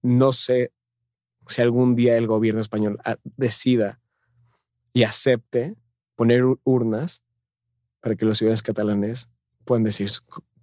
No 0.00 0.32
sé 0.32 0.72
si 1.46 1.60
algún 1.60 1.94
día 1.94 2.16
el 2.16 2.26
gobierno 2.26 2.62
español 2.62 2.98
ah, 3.04 3.18
decida 3.36 4.00
y 4.94 5.02
acepte 5.02 5.76
poner 6.14 6.44
urnas 6.64 7.22
para 8.00 8.16
que 8.16 8.24
los 8.24 8.38
ciudadanos 8.38 8.62
catalanes 8.62 9.28
puedan 9.66 9.84
decir 9.84 10.08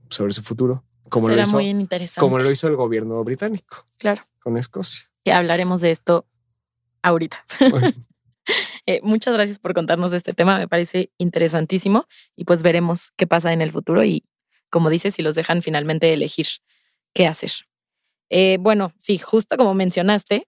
sobre 0.09 0.33
su 0.33 0.41
futuro. 0.41 0.83
Como 1.09 1.27
Será 1.27 1.43
lo 1.43 1.43
hizo, 1.43 1.55
muy 1.57 1.69
interesante. 1.69 2.19
Como 2.19 2.39
lo 2.39 2.49
hizo 2.49 2.67
el 2.67 2.75
gobierno 2.75 3.23
británico. 3.23 3.85
Claro. 3.99 4.23
Con 4.39 4.57
Escocia. 4.57 5.11
Que 5.23 5.31
hablaremos 5.31 5.81
de 5.81 5.91
esto 5.91 6.25
ahorita. 7.01 7.45
Eh, 8.87 8.99
muchas 9.03 9.35
gracias 9.35 9.59
por 9.59 9.75
contarnos 9.75 10.11
este 10.13 10.33
tema. 10.33 10.57
Me 10.57 10.67
parece 10.67 11.11
interesantísimo 11.19 12.07
y 12.35 12.43
pues 12.43 12.63
veremos 12.63 13.11
qué 13.15 13.27
pasa 13.27 13.53
en 13.53 13.61
el 13.61 13.71
futuro 13.71 14.03
y, 14.03 14.25
como 14.71 14.89
dices, 14.89 15.13
si 15.13 15.21
los 15.21 15.35
dejan 15.35 15.61
finalmente 15.61 16.11
elegir 16.11 16.47
qué 17.13 17.27
hacer. 17.27 17.51
Eh, 18.31 18.57
bueno, 18.59 18.93
sí, 18.97 19.19
justo 19.19 19.57
como 19.57 19.75
mencionaste, 19.75 20.47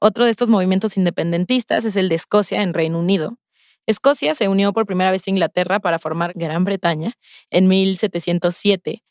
otro 0.00 0.24
de 0.24 0.30
estos 0.30 0.48
movimientos 0.48 0.96
independentistas 0.96 1.84
es 1.84 1.96
el 1.96 2.08
de 2.08 2.14
Escocia 2.14 2.62
en 2.62 2.72
Reino 2.72 2.98
Unido, 2.98 3.38
Escocia 3.86 4.34
se 4.34 4.48
unió 4.48 4.72
por 4.72 4.86
primera 4.86 5.10
vez 5.10 5.26
a 5.26 5.30
Inglaterra 5.30 5.78
para 5.78 5.98
formar 5.98 6.32
Gran 6.34 6.64
Bretaña 6.64 7.12
en 7.50 7.68
1707. 7.68 9.02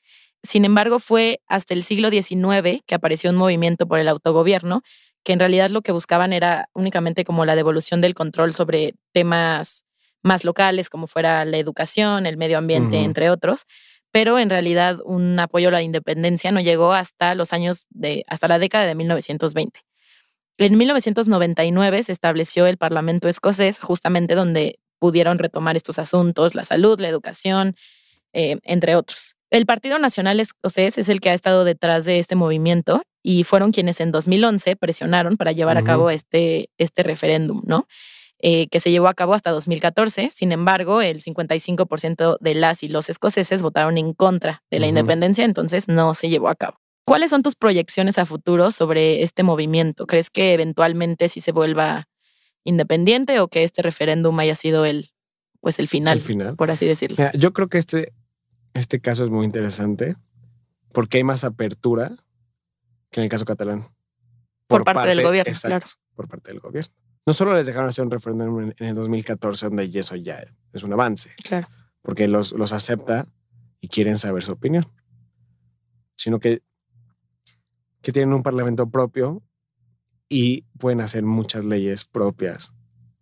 Sin 0.41 0.65
embargo, 0.65 0.99
fue 0.99 1.41
hasta 1.47 1.73
el 1.73 1.83
siglo 1.83 2.09
XIX 2.09 2.81
que 2.85 2.95
apareció 2.95 3.29
un 3.29 3.35
movimiento 3.35 3.87
por 3.87 3.99
el 3.99 4.07
autogobierno, 4.07 4.81
que 5.23 5.33
en 5.33 5.39
realidad 5.39 5.69
lo 5.69 5.81
que 5.81 5.91
buscaban 5.91 6.33
era 6.33 6.69
únicamente 6.73 7.23
como 7.23 7.45
la 7.45 7.55
devolución 7.55 8.01
del 8.01 8.13
control 8.13 8.53
sobre 8.53 8.95
temas 9.13 9.83
más 10.21 10.43
locales, 10.45 10.89
como 10.89 11.07
fuera 11.07 11.45
la 11.45 11.57
educación, 11.57 12.25
el 12.25 12.37
medio 12.37 12.57
ambiente, 12.57 12.99
entre 12.99 13.29
otros. 13.29 13.65
Pero 14.11 14.37
en 14.39 14.49
realidad 14.49 14.99
un 15.03 15.39
apoyo 15.39 15.69
a 15.69 15.71
la 15.71 15.81
independencia 15.81 16.51
no 16.51 16.61
llegó 16.61 16.93
hasta 16.93 17.35
los 17.35 17.51
años 17.51 17.85
de, 17.89 18.23
hasta 18.27 18.47
la 18.47 18.59
década 18.59 18.85
de 18.85 18.95
1920. 18.95 19.79
En 20.57 20.77
1999 20.77 22.03
se 22.03 22.11
estableció 22.11 22.67
el 22.67 22.77
Parlamento 22.77 23.27
escocés, 23.27 23.79
justamente 23.79 24.35
donde 24.35 24.79
pudieron 24.99 25.39
retomar 25.39 25.75
estos 25.75 25.99
asuntos, 25.99 26.53
la 26.55 26.63
salud, 26.63 26.99
la 26.99 27.09
educación, 27.09 27.75
eh, 28.33 28.57
entre 28.63 28.95
otros. 28.95 29.35
El 29.49 29.65
Partido 29.65 29.99
Nacional 29.99 30.39
Escocés 30.39 30.97
es 30.97 31.09
el 31.09 31.19
que 31.19 31.29
ha 31.29 31.33
estado 31.33 31.63
detrás 31.63 32.05
de 32.05 32.19
este 32.19 32.35
movimiento 32.35 33.03
y 33.23 33.45
fueron 33.45 33.71
quienes 33.71 34.01
en 34.01 34.11
2011 34.11 34.75
presionaron 34.75 35.37
para 35.37 35.53
llevar 35.53 35.77
a 35.77 35.83
cabo 35.83 36.09
este, 36.09 36.69
este 36.77 37.03
referéndum, 37.03 37.61
¿no? 37.65 37.87
Eh, 38.45 38.67
que 38.67 38.81
se 38.81 38.91
llevó 38.91 39.07
a 39.07 39.13
cabo 39.13 39.33
hasta 39.33 39.51
2014. 39.51 40.29
Sin 40.29 40.51
embargo, 40.51 41.01
el 41.01 41.23
55% 41.23 42.37
de 42.41 42.55
las 42.55 42.83
y 42.83 42.89
los 42.89 43.09
escoceses 43.09 43.61
votaron 43.61 43.97
en 43.97 44.13
contra 44.13 44.63
de 44.69 44.81
la 44.81 44.87
independencia, 44.87 45.45
entonces 45.45 45.87
no 45.87 46.13
se 46.13 46.27
llevó 46.27 46.49
a 46.49 46.55
cabo. 46.55 46.77
¿Cuáles 47.05 47.29
son 47.29 47.41
tus 47.41 47.55
proyecciones 47.55 48.17
a 48.17 48.25
futuro 48.25 48.71
sobre 48.73 49.23
este 49.23 49.43
movimiento? 49.43 50.05
¿Crees 50.07 50.29
que 50.29 50.53
eventualmente 50.53 51.29
sí 51.29 51.39
se 51.39 51.53
vuelva 51.53 52.09
independiente 52.65 53.39
o 53.39 53.47
que 53.47 53.63
este 53.63 53.81
referéndum 53.81 54.37
haya 54.39 54.55
sido 54.55 54.83
el, 54.83 55.11
pues 55.61 55.79
el 55.79 55.87
final, 55.87 56.21
por 56.57 56.69
así 56.69 56.85
decirlo? 56.85 57.17
yo 57.33 57.53
creo 57.53 57.69
que 57.69 57.77
este, 57.77 58.11
este 58.73 58.99
caso 58.99 59.23
es 59.23 59.29
muy 59.29 59.45
interesante 59.45 60.15
porque 60.91 61.17
hay 61.17 61.23
más 61.23 61.45
apertura 61.45 62.11
que 63.13 63.21
en 63.21 63.23
el 63.23 63.29
caso 63.29 63.45
catalán. 63.45 63.87
Por, 64.67 64.83
parte, 64.83 65.07
del 65.07 65.21
gobierno, 65.21 65.53
claro. 65.61 65.85
Por 66.15 66.27
parte 66.27 66.51
del 66.51 66.59
gobierno. 66.59 66.91
No 67.25 67.33
solo 67.33 67.53
les 67.53 67.67
dejaron 67.67 67.89
hacer 67.89 68.03
un 68.03 68.11
referéndum 68.11 68.71
en, 68.75 68.87
el 68.87 68.95
2014, 68.95 69.67
donde 69.67 69.85
eso 69.85 70.15
ya 70.15 70.43
es 70.73 70.83
un 70.83 70.91
avance. 70.91 71.33
Claro. 71.43 71.67
Porque 72.01 72.27
los, 72.27 72.51
los 72.53 72.73
acepta 72.73 73.27
y 73.79 73.87
quieren 73.87 74.17
saber 74.17 74.43
su 74.43 74.51
opinión. 74.51 74.85
Sino 76.17 76.39
que 76.39 76.63
que 78.03 78.11
tienen 78.11 78.33
un 78.33 78.43
parlamento 78.43 78.87
propio 78.91 79.41
y 80.29 80.63
pueden 80.77 81.01
hacer 81.01 81.23
muchas 81.23 81.63
leyes 81.63 82.05
propias. 82.05 82.73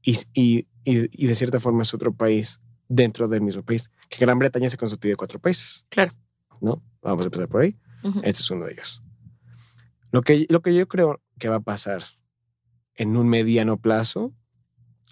Y, 0.02 0.18
y, 0.34 0.68
y, 0.84 1.28
de 1.28 1.36
cierta 1.36 1.60
forma 1.60 1.84
es 1.84 1.94
otro 1.94 2.12
país 2.12 2.60
dentro 2.90 3.28
del 3.28 3.42
mismo 3.42 3.64
país. 3.64 3.92
Que 4.10 4.18
Gran 4.18 4.40
Bretaña 4.40 4.70
se 4.70 4.78
constituye 4.78 5.12
de 5.12 5.18
cuatro 5.18 5.40
países. 5.40 5.86
Claro. 5.90 6.14
¿No? 6.60 6.84
Vamos 7.02 7.22
a 7.22 7.26
empezar 7.26 7.48
por 7.48 7.62
ahí. 7.62 7.78
Este 8.24 8.42
es 8.42 8.50
uno 8.50 8.66
de 8.66 8.74
ellos. 8.74 9.04
Lo 10.12 10.22
que, 10.22 10.46
lo 10.50 10.62
que 10.62 10.74
yo 10.74 10.88
creo 10.88 11.22
que 11.40 11.50
va 11.50 11.58
a 11.58 11.62
pasar 11.62 12.04
en 12.96 13.16
un 13.16 13.28
mediano 13.28 13.78
plazo 13.78 14.34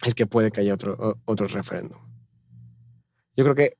es 0.03 0.15
que 0.15 0.27
puede 0.27 0.51
que 0.51 0.61
haya 0.61 0.73
otro, 0.73 1.19
otro 1.25 1.47
referéndum. 1.47 1.99
Yo 3.35 3.43
creo 3.43 3.55
que 3.55 3.77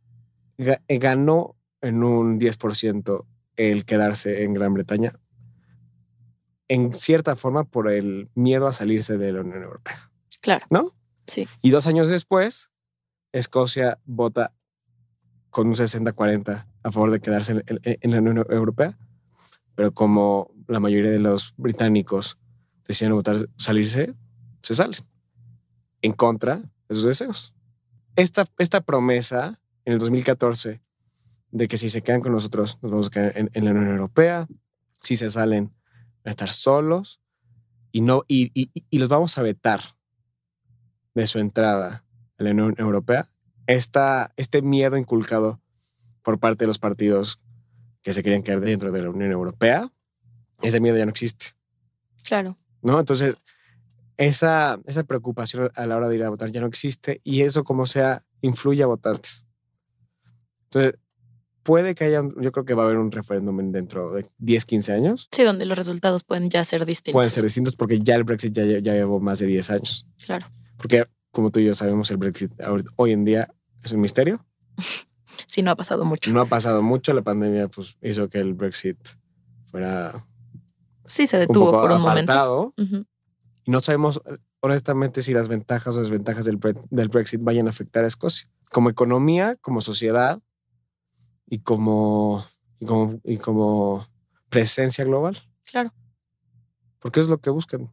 ganó 0.87 1.55
en 1.81 2.03
un 2.03 2.39
10% 2.39 3.25
el 3.57 3.85
quedarse 3.85 4.43
en 4.43 4.53
Gran 4.53 4.73
Bretaña 4.73 5.13
en 6.69 6.93
cierta 6.93 7.35
forma 7.35 7.65
por 7.65 7.89
el 7.89 8.29
miedo 8.35 8.67
a 8.67 8.73
salirse 8.73 9.17
de 9.17 9.33
la 9.33 9.41
Unión 9.41 9.63
Europea. 9.63 10.11
Claro. 10.39 10.65
¿No? 10.69 10.91
Sí. 11.25 11.47
Y 11.61 11.71
dos 11.71 11.87
años 11.87 12.09
después, 12.09 12.69
Escocia 13.33 13.99
vota 14.05 14.53
con 15.49 15.67
un 15.67 15.73
60-40 15.73 16.67
a 16.83 16.91
favor 16.91 17.11
de 17.11 17.19
quedarse 17.19 17.63
en, 17.65 18.11
la 18.11 18.19
Unión 18.19 18.45
Europea, 18.49 18.97
pero 19.79 19.93
como 19.93 20.51
la 20.67 20.81
mayoría 20.81 21.09
de 21.09 21.19
los 21.19 21.53
británicos 21.55 22.37
decían 22.85 23.13
votar 23.13 23.47
salirse, 23.55 24.13
se 24.61 24.75
salen 24.75 24.99
en 26.01 26.11
contra 26.11 26.57
de 26.89 26.95
sus 26.95 27.05
deseos. 27.05 27.53
Esta, 28.17 28.45
esta 28.57 28.81
promesa 28.81 29.61
en 29.85 29.93
el 29.93 29.99
2014 29.99 30.81
de 31.51 31.67
que 31.69 31.77
si 31.77 31.87
se 31.87 32.01
quedan 32.01 32.19
con 32.19 32.33
nosotros 32.33 32.77
nos 32.81 32.91
vamos 32.91 33.07
a 33.07 33.09
quedar 33.09 33.33
en, 33.37 33.63
la 33.63 33.71
Unión 33.71 33.87
Europea, 33.87 34.49
si 34.99 35.15
se 35.15 35.29
salen 35.29 35.73
a 36.25 36.29
estar 36.29 36.51
solos 36.51 37.21
y, 37.93 38.01
no, 38.01 38.23
y, 38.27 38.51
y, 38.53 38.97
los 38.97 39.07
vamos 39.07 39.37
a 39.37 39.43
vetar 39.43 39.79
de 41.15 41.25
su 41.25 41.39
entrada 41.39 42.03
a 42.37 42.43
la 42.43 42.51
Unión 42.51 42.75
Europea. 42.79 43.31
Esta, 43.65 44.33
este 44.35 44.61
miedo 44.61 44.97
inculcado 44.97 45.61
por 46.21 46.37
parte 46.37 46.65
de 46.65 46.67
los 46.67 46.79
partidos 46.79 47.39
que 48.09 48.13
se 48.13 48.23
querían 48.23 48.41
quedar 48.41 48.59
dentro 48.59 48.91
de 48.91 49.03
la 49.03 49.11
Unión 49.11 49.31
Europea, 49.31 49.87
ese 50.63 50.79
miedo 50.79 50.97
ya 50.97 51.05
no 51.05 51.11
existe. 51.11 51.49
Claro. 52.23 52.57
¿No? 52.81 52.99
Entonces, 52.99 53.35
esa, 54.17 54.79
esa 54.87 55.03
preocupación 55.03 55.69
a 55.75 55.85
la 55.85 55.95
hora 55.95 56.07
de 56.07 56.15
ir 56.15 56.23
a 56.23 56.29
votar 56.31 56.49
ya 56.49 56.59
no 56.59 56.65
existe 56.65 57.21
y 57.23 57.43
eso 57.43 57.63
como 57.63 57.85
sea 57.85 58.25
influye 58.41 58.81
a 58.81 58.87
votantes. 58.87 59.45
Entonces, 60.63 60.99
puede 61.61 61.93
que 61.93 62.05
haya, 62.05 62.23
yo 62.41 62.51
creo 62.51 62.65
que 62.65 62.73
va 62.73 62.81
a 62.81 62.85
haber 62.87 62.97
un 62.97 63.11
referéndum 63.11 63.71
dentro 63.71 64.11
de 64.11 64.25
10, 64.39 64.65
15 64.65 64.91
años. 64.91 65.29
Sí, 65.31 65.43
donde 65.43 65.65
los 65.65 65.77
resultados 65.77 66.23
pueden 66.23 66.49
ya 66.49 66.65
ser 66.65 66.87
distintos. 66.87 67.13
Pueden 67.13 67.29
ser 67.29 67.43
distintos 67.43 67.75
porque 67.75 67.99
ya 67.99 68.15
el 68.15 68.23
Brexit 68.23 68.53
ya, 68.53 68.63
ya 68.63 68.93
llevó 68.95 69.19
más 69.19 69.37
de 69.37 69.45
10 69.45 69.69
años. 69.69 70.07
Claro. 70.25 70.47
Porque, 70.77 71.05
como 71.29 71.51
tú 71.51 71.59
y 71.59 71.65
yo 71.65 71.75
sabemos, 71.75 72.09
el 72.09 72.17
Brexit 72.17 72.51
hoy 72.95 73.11
en 73.11 73.23
día 73.23 73.53
es 73.83 73.91
un 73.91 74.01
misterio. 74.01 74.43
Sí, 75.47 75.61
no 75.61 75.71
ha 75.71 75.75
pasado 75.75 76.05
mucho. 76.05 76.31
No 76.31 76.41
ha 76.41 76.45
pasado 76.45 76.81
mucho. 76.81 77.13
La 77.13 77.21
pandemia 77.21 77.67
pues, 77.67 77.97
hizo 78.01 78.29
que 78.29 78.39
el 78.39 78.53
Brexit 78.53 78.97
fuera 79.63 80.25
Sí, 81.09 81.25
se 81.27 81.37
un 81.37 81.41
detuvo 81.41 81.71
poco 81.71 81.81
por 81.81 81.91
un 81.91 82.01
momento. 82.01 82.73
Y 83.65 83.71
no 83.71 83.81
sabemos 83.81 84.21
eh, 84.25 84.37
honestamente 84.61 85.21
si 85.21 85.33
las 85.33 85.47
ventajas 85.47 85.95
o 85.95 86.01
desventajas 86.01 86.45
del, 86.45 86.59
del 86.89 87.09
Brexit 87.09 87.41
vayan 87.41 87.67
a 87.67 87.71
afectar 87.71 88.03
a 88.03 88.07
Escocia. 88.07 88.47
Como 88.71 88.89
economía, 88.89 89.55
como 89.59 89.81
sociedad 89.81 90.39
y 91.47 91.59
como, 91.59 92.45
y 92.79 92.85
como, 92.85 93.19
y 93.23 93.37
como 93.37 94.07
presencia 94.49 95.03
global. 95.03 95.41
Claro. 95.65 95.93
Porque 96.99 97.19
es 97.19 97.27
lo 97.27 97.39
que 97.39 97.49
buscan. 97.49 97.91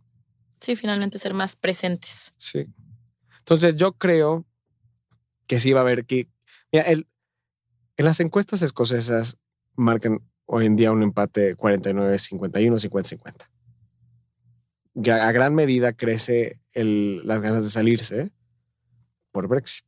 Sí, 0.61 0.77
finalmente 0.77 1.19
ser 1.19 1.33
más 1.33 1.57
presentes. 1.57 2.35
Sí. 2.37 2.67
Entonces 3.39 3.77
yo 3.77 3.93
creo 3.93 4.45
que 5.47 5.59
sí 5.59 5.73
va 5.73 5.81
a 5.81 5.83
haber 5.83 6.05
que... 6.05 6.29
Mira, 6.71 6.85
el, 6.85 7.07
en 7.97 8.05
las 8.05 8.21
encuestas 8.21 8.63
escocesas 8.63 9.39
marcan 9.75 10.21
hoy 10.47 10.67
en 10.67 10.77
día 10.77 10.93
un 10.93 11.03
empate 11.03 11.57
49-51, 11.57 12.79
50-50. 12.79 13.51
Gra- 14.95 15.23
A 15.23 15.33
gran 15.33 15.55
medida 15.55 15.93
crece 15.93 16.61
el- 16.73 17.27
las 17.27 17.41
ganas 17.43 17.65
de 17.65 17.71
salirse 17.71 18.33
por 19.33 19.49
Brexit. 19.49 19.85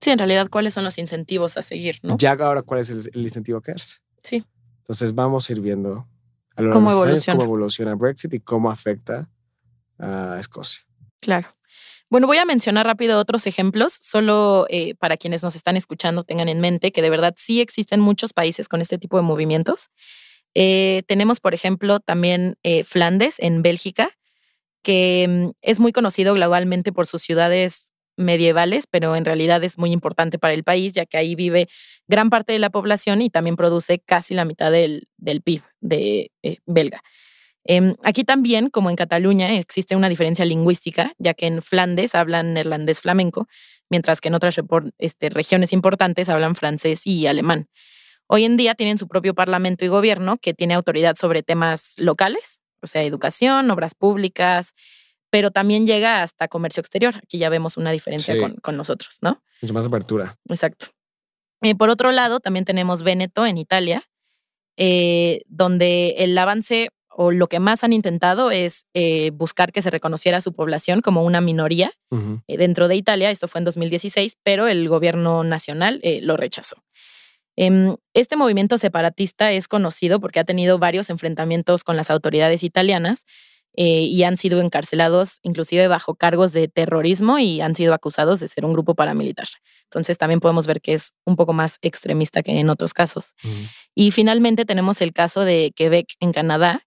Sí, 0.00 0.10
en 0.10 0.18
realidad, 0.18 0.48
¿cuáles 0.50 0.74
son 0.74 0.84
los 0.84 0.98
incentivos 0.98 1.56
a 1.56 1.62
seguir, 1.62 1.98
no? 2.02 2.16
Ya 2.18 2.32
ahora, 2.32 2.62
¿cuál 2.62 2.80
es 2.80 2.90
el, 2.90 2.98
el 3.14 3.22
incentivo 3.22 3.58
a 3.58 3.62
quedarse? 3.62 3.98
Sí. 4.22 4.44
Entonces 4.78 5.14
vamos 5.14 5.48
a 5.48 5.52
ir 5.52 5.60
viendo 5.60 6.06
a 6.54 6.62
lo 6.62 6.68
largo 6.70 7.04
de 7.06 7.14
estos 7.14 7.28
años 7.28 7.36
cómo 7.36 7.44
evoluciona 7.44 7.94
Brexit 7.94 8.34
y 8.34 8.40
cómo 8.40 8.70
afecta 8.70 9.30
a 9.98 10.36
Escocia. 10.38 10.84
Claro. 11.20 11.48
Bueno, 12.08 12.28
voy 12.28 12.38
a 12.38 12.44
mencionar 12.44 12.86
rápido 12.86 13.18
otros 13.18 13.48
ejemplos, 13.48 13.98
solo 14.00 14.66
eh, 14.68 14.94
para 14.94 15.16
quienes 15.16 15.42
nos 15.42 15.56
están 15.56 15.76
escuchando 15.76 16.22
tengan 16.22 16.48
en 16.48 16.60
mente 16.60 16.92
que 16.92 17.02
de 17.02 17.10
verdad 17.10 17.34
sí 17.36 17.60
existen 17.60 17.98
muchos 18.00 18.32
países 18.32 18.68
con 18.68 18.80
este 18.80 18.96
tipo 18.96 19.16
de 19.16 19.24
movimientos. 19.24 19.88
Eh, 20.54 21.02
tenemos, 21.08 21.40
por 21.40 21.52
ejemplo, 21.52 21.98
también 21.98 22.58
eh, 22.62 22.84
Flandes 22.84 23.36
en 23.40 23.62
Bélgica, 23.62 24.10
que 24.82 25.26
mm, 25.28 25.50
es 25.62 25.80
muy 25.80 25.92
conocido 25.92 26.34
globalmente 26.34 26.92
por 26.92 27.06
sus 27.06 27.22
ciudades 27.22 27.90
medievales, 28.16 28.86
pero 28.88 29.16
en 29.16 29.24
realidad 29.24 29.62
es 29.64 29.76
muy 29.76 29.90
importante 29.92 30.38
para 30.38 30.54
el 30.54 30.62
país, 30.62 30.92
ya 30.94 31.06
que 31.06 31.18
ahí 31.18 31.34
vive 31.34 31.68
gran 32.06 32.30
parte 32.30 32.52
de 32.52 32.60
la 32.60 32.70
población 32.70 33.20
y 33.20 33.30
también 33.30 33.56
produce 33.56 33.98
casi 33.98 34.34
la 34.34 34.44
mitad 34.44 34.70
del, 34.70 35.08
PIB 35.44 35.62
de 35.80 36.30
belga. 36.66 37.02
Em, 37.68 37.94
aquí 38.02 38.24
también, 38.24 38.70
como 38.70 38.90
en 38.90 38.96
Cataluña, 38.96 39.54
existe 39.56 39.96
una 39.96 40.08
diferencia 40.08 40.44
lingüística, 40.44 41.12
ya 41.18 41.34
que 41.34 41.46
en 41.46 41.62
Flandes 41.62 42.14
hablan 42.14 42.54
neerlandés 42.54 43.00
flamenco, 43.00 43.48
mientras 43.90 44.20
que 44.20 44.28
en 44.28 44.34
otras 44.34 44.56
este, 44.98 45.28
regiones 45.30 45.72
importantes 45.72 46.28
hablan 46.28 46.54
francés 46.54 47.06
y 47.06 47.26
alemán. 47.26 47.68
Hoy 48.28 48.44
en 48.44 48.56
día 48.56 48.74
tienen 48.74 48.98
su 48.98 49.08
propio 49.08 49.34
parlamento 49.34 49.84
y 49.84 49.88
gobierno 49.88 50.36
que 50.38 50.54
tiene 50.54 50.74
autoridad 50.74 51.16
sobre 51.16 51.42
temas 51.42 51.94
locales, 51.96 52.60
o 52.82 52.86
sea, 52.86 53.02
educación, 53.02 53.70
obras 53.70 53.94
públicas, 53.94 54.72
pero 55.30 55.50
también 55.50 55.86
llega 55.86 56.22
hasta 56.22 56.48
comercio 56.48 56.80
exterior. 56.80 57.16
Aquí 57.16 57.38
ya 57.38 57.48
vemos 57.48 57.76
una 57.76 57.90
diferencia 57.90 58.34
Sí. 58.34 58.40
con, 58.40 58.54
con 58.56 58.76
nosotros, 58.76 59.18
¿no? 59.22 59.42
Mucho 59.62 59.74
más 59.74 59.86
apertura. 59.86 60.36
Exacto. 60.48 60.88
Eh, 61.62 61.74
por 61.74 61.88
otro 61.88 62.12
lado, 62.12 62.40
también 62.40 62.64
tenemos 62.64 63.02
Véneto 63.02 63.46
en 63.46 63.58
Italia, 63.58 64.04
eh, 64.76 65.42
donde 65.46 66.16
el 66.18 66.36
avance 66.36 66.90
o 67.18 67.30
lo 67.32 67.46
que 67.48 67.58
más 67.60 67.82
han 67.82 67.92
intentado 67.94 68.50
es 68.50 68.84
eh, 68.94 69.30
buscar 69.32 69.72
que 69.72 69.80
se 69.82 69.90
reconociera 69.90 70.38
a 70.38 70.40
su 70.42 70.52
población 70.52 71.00
como 71.00 71.22
una 71.22 71.40
minoría 71.40 71.92
Ujú. 72.10 72.42
eh, 72.46 72.58
dentro 72.58 72.88
de 72.88 72.96
Italia. 72.96 73.30
Esto 73.30 73.48
fue 73.48 73.60
en 73.60 73.64
2016, 73.64 74.36
pero 74.42 74.68
el 74.68 74.88
gobierno 74.88 75.42
nacional 75.42 75.98
eh, 76.02 76.20
lo 76.22 76.36
rechazó. 76.36 76.76
Em, 77.56 77.96
Este 78.12 78.36
movimiento 78.36 78.76
separatista 78.76 79.50
es 79.52 79.66
conocido 79.66 80.20
porque 80.20 80.40
ha 80.40 80.44
tenido 80.44 80.78
varios 80.78 81.08
enfrentamientos 81.08 81.84
con 81.84 81.96
las 81.96 82.10
autoridades 82.10 82.62
italianas 82.62 83.24
eh, 83.78 84.02
y 84.02 84.22
han 84.22 84.36
sido 84.36 84.60
encarcelados 84.60 85.38
inclusive 85.42 85.88
bajo 85.88 86.14
cargos 86.14 86.52
de 86.52 86.68
terrorismo 86.68 87.38
y 87.38 87.60
han 87.62 87.74
sido 87.74 87.94
acusados 87.94 88.40
de 88.40 88.48
ser 88.48 88.64
un 88.64 88.72
grupo 88.72 88.94
paramilitar. 88.94 89.48
Entonces 89.84 90.18
también 90.18 90.40
podemos 90.40 90.66
ver 90.66 90.80
que 90.80 90.94
es 90.94 91.12
un 91.24 91.36
poco 91.36 91.52
más 91.52 91.78
extremista 91.80 92.42
que 92.42 92.58
en 92.58 92.68
otros 92.70 92.92
casos. 92.92 93.34
Ujú. 93.44 93.54
Y 93.94 94.10
finalmente 94.10 94.64
tenemos 94.64 95.00
el 95.00 95.12
caso 95.12 95.42
de 95.42 95.72
Quebec 95.76 96.08
en 96.20 96.32
Canadá. 96.32 96.85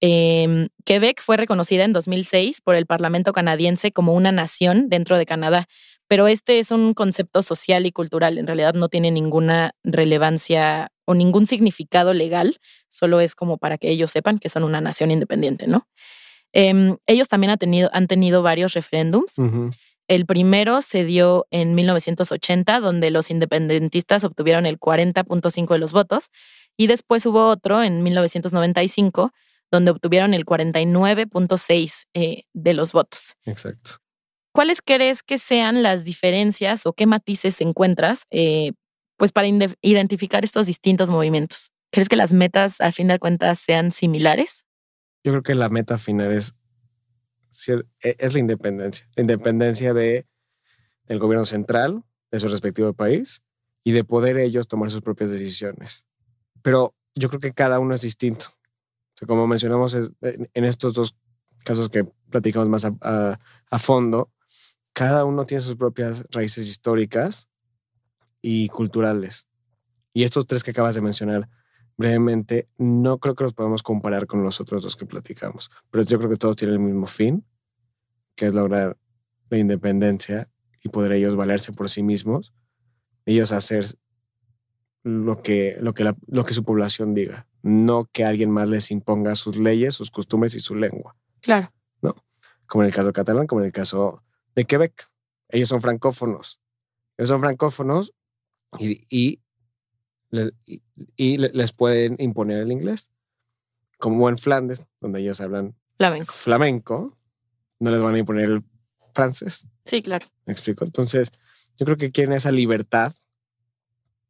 Em, 0.00 0.68
Quebec 0.84 1.22
fue 1.22 1.36
reconocida 1.36 1.84
en 1.84 1.92
2006 1.92 2.62
por 2.62 2.74
el 2.74 2.86
Parlamento 2.86 3.32
canadiense 3.32 3.92
como 3.92 4.14
una 4.14 4.32
nación 4.32 4.88
dentro 4.88 5.18
de 5.18 5.26
Canadá, 5.26 5.68
pero 6.08 6.26
este 6.26 6.58
es 6.58 6.70
un 6.70 6.94
concepto 6.94 7.42
social 7.42 7.86
y 7.86 7.92
cultural. 7.92 8.38
En 8.38 8.46
realidad 8.46 8.74
no 8.74 8.88
tiene 8.88 9.10
ninguna 9.10 9.72
relevancia 9.84 10.90
o 11.04 11.14
ningún 11.14 11.46
significado 11.46 12.14
legal, 12.14 12.58
solo 12.88 13.20
es 13.20 13.34
como 13.34 13.58
para 13.58 13.78
que 13.78 13.90
ellos 13.90 14.10
sepan 14.10 14.38
que 14.38 14.48
son 14.48 14.64
una 14.64 14.80
nación 14.80 15.10
independiente, 15.10 15.66
¿no? 15.66 15.86
Em, 16.52 16.96
ellos 17.06 17.28
también 17.28 17.50
han 17.50 17.58
tenido, 17.58 17.90
han 17.92 18.06
tenido 18.06 18.42
varios 18.42 18.72
referéndums. 18.72 19.34
El 20.08 20.26
primero 20.26 20.82
se 20.82 21.04
dio 21.04 21.46
en 21.52 21.76
1980, 21.76 22.80
donde 22.80 23.10
los 23.10 23.30
independentistas 23.30 24.24
obtuvieron 24.24 24.66
el 24.66 24.78
40.5 24.80 25.74
de 25.74 25.78
los 25.78 25.92
votos, 25.92 26.30
y 26.76 26.88
después 26.88 27.24
hubo 27.26 27.46
otro 27.46 27.82
en 27.84 28.02
1995, 28.02 29.32
donde 29.70 29.90
obtuvieron 29.90 30.34
el 30.34 30.44
49.6 30.44 32.06
eh, 32.14 32.44
de 32.52 32.74
los 32.74 32.92
votos. 32.92 33.36
Exacto. 33.44 33.92
¿Cuáles 34.52 34.80
crees 34.82 35.22
que 35.22 35.38
sean 35.38 35.82
las 35.82 36.04
diferencias 36.04 36.84
o 36.84 36.92
qué 36.92 37.06
matices 37.06 37.60
encuentras 37.60 38.24
eh, 38.30 38.72
pues 39.16 39.32
para 39.32 39.46
identificar 39.46 40.44
estos 40.44 40.66
distintos 40.66 41.08
movimientos? 41.08 41.70
¿Crees 41.92 42.08
que 42.08 42.16
las 42.16 42.32
metas, 42.32 42.80
al 42.80 42.92
fin 42.92 43.08
de 43.08 43.18
cuentas, 43.18 43.58
sean 43.58 43.92
similares? 43.92 44.64
Yo 45.22 45.32
creo 45.32 45.42
que 45.42 45.54
la 45.54 45.68
meta 45.68 45.98
final 45.98 46.32
es, 46.32 46.54
e- 47.68 48.16
es 48.18 48.34
la 48.34 48.40
independencia. 48.40 49.08
La 49.16 49.22
independencia 49.22 49.92
de, 49.92 50.26
del 51.04 51.18
gobierno 51.18 51.44
central, 51.44 52.04
de 52.30 52.40
su 52.40 52.48
respectivo 52.48 52.92
país, 52.92 53.42
y 53.84 53.92
de 53.92 54.04
poder 54.04 54.38
ellos 54.38 54.68
tomar 54.68 54.90
sus 54.90 55.00
propias 55.02 55.30
decisiones. 55.30 56.04
Pero 56.62 56.94
yo 57.14 57.28
creo 57.28 57.40
que 57.40 57.52
cada 57.52 57.78
uno 57.78 57.94
es 57.94 58.02
distinto. 58.02 58.46
Sea, 59.20 59.26
como 59.26 59.46
mencionamos 59.46 59.92
es- 59.92 60.12
en 60.22 60.64
estos 60.64 60.94
dos 60.94 61.14
casos 61.62 61.90
que 61.90 62.04
platicamos 62.30 62.70
más 62.70 62.86
a, 62.86 63.38
fondo, 63.78 64.32
cada 64.94 65.26
uno 65.26 65.44
tiene 65.44 65.60
sus 65.60 65.76
propias 65.76 66.24
raíces 66.30 66.66
históricas 66.66 67.46
y 68.40 68.68
culturales. 68.68 69.46
Y 70.14 70.24
estos 70.24 70.46
tres 70.46 70.64
que 70.64 70.70
acabas 70.70 70.94
de 70.94 71.02
mencionar 71.02 71.50
brevemente, 71.98 72.66
no 72.78 73.18
creo 73.18 73.34
que 73.34 73.44
los 73.44 73.52
podamos 73.52 73.82
comparar 73.82 74.26
con 74.26 74.42
los 74.42 74.58
otros 74.58 74.82
dos 74.82 74.96
que 74.96 75.04
platicamos, 75.04 75.70
pero 75.90 76.02
yo 76.02 76.16
creo 76.16 76.30
que 76.30 76.38
todos 76.38 76.56
tienen 76.56 76.76
el 76.76 76.80
mismo 76.80 77.06
fin, 77.06 77.44
que 78.36 78.46
es 78.46 78.54
lograr 78.54 78.96
la 79.50 79.58
independencia 79.58 80.50
y 80.82 80.88
poder 80.88 81.12
ellos 81.12 81.36
valerse 81.36 81.72
por 81.74 81.90
sí 81.90 82.02
mismos, 82.02 82.54
ellos 83.26 83.52
hacer 83.52 83.84
lo 85.02 85.42
que 85.42 85.76
su 86.54 86.64
población 86.64 87.12
diga, 87.12 87.49
no 87.62 88.06
que 88.12 88.24
alguien 88.24 88.50
más 88.50 88.68
les 88.68 88.90
imponga 88.90 89.34
sus 89.34 89.56
leyes, 89.56 89.94
sus 89.94 90.10
costumbres 90.10 90.54
y 90.54 90.60
su 90.60 90.74
lengua, 90.74 91.16
Claro. 91.40 91.72
como 92.66 92.82
en 92.84 92.88
el 92.88 92.94
caso 92.94 93.12
catalán, 93.12 93.46
como 93.46 93.60
en 93.62 93.66
el 93.66 93.72
caso 93.72 94.22
de 94.54 94.64
Quebec. 94.64 95.10
Ellos 95.48 95.68
son 95.68 95.82
francófonos. 95.82 96.60
Ellos 97.18 97.28
son 97.28 97.40
francófonos 97.40 98.12
y, 98.78 99.04
y 99.10 99.40
les, 100.30 100.52
y- 100.64 100.82
y 101.16 101.38
le- 101.38 101.50
les 101.52 101.72
pueden 101.72 102.14
imponer 102.20 102.58
el 102.60 102.70
inglés. 102.70 103.10
Como 103.98 104.28
en 104.28 104.38
Flandes, 104.38 104.86
donde 105.00 105.20
ellos 105.20 105.40
hablan 105.40 105.76
Flamenco. 105.96 106.32
flamenco, 106.32 107.18
no 107.80 107.90
les 107.90 108.00
van 108.00 108.14
a 108.14 108.18
imponer 108.18 108.48
el 108.48 108.64
francés. 109.14 109.66
Sí, 109.84 110.00
claro. 110.00 110.26
¿Me 110.46 110.52
explico? 110.52 110.84
Entonces, 110.84 111.32
yo 111.76 111.84
creo 111.84 111.96
que 111.96 112.12
quieren 112.12 112.32
esa 112.32 112.52
libertad, 112.52 113.12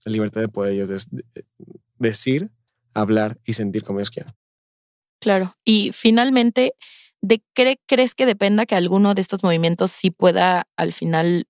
la 0.07 0.13
libertad 0.13 0.41
de 0.41 0.49
poder 0.49 0.73
ellos 0.73 1.09
decir, 1.99 2.51
hablar 2.95 3.39
y 3.45 3.53
sentir 3.55 3.83
como 3.83 3.99
ellos 3.99 4.11
quieran. 4.11 4.35
Claro. 5.21 5.55
Y 5.65 5.93
finalmente, 5.93 6.75
¿de 7.21 7.43
qué 7.55 7.79
crees 7.87 8.15
que 8.15 8.27
dependa 8.27 8.67
que 8.67 8.75
alguno 8.75 9.15
de 9.15 9.21
estos 9.21 9.43
movimientos 9.43 9.91
sí 9.93 10.11
pueda 10.11 10.67
al 10.77 10.93
final 10.93 11.47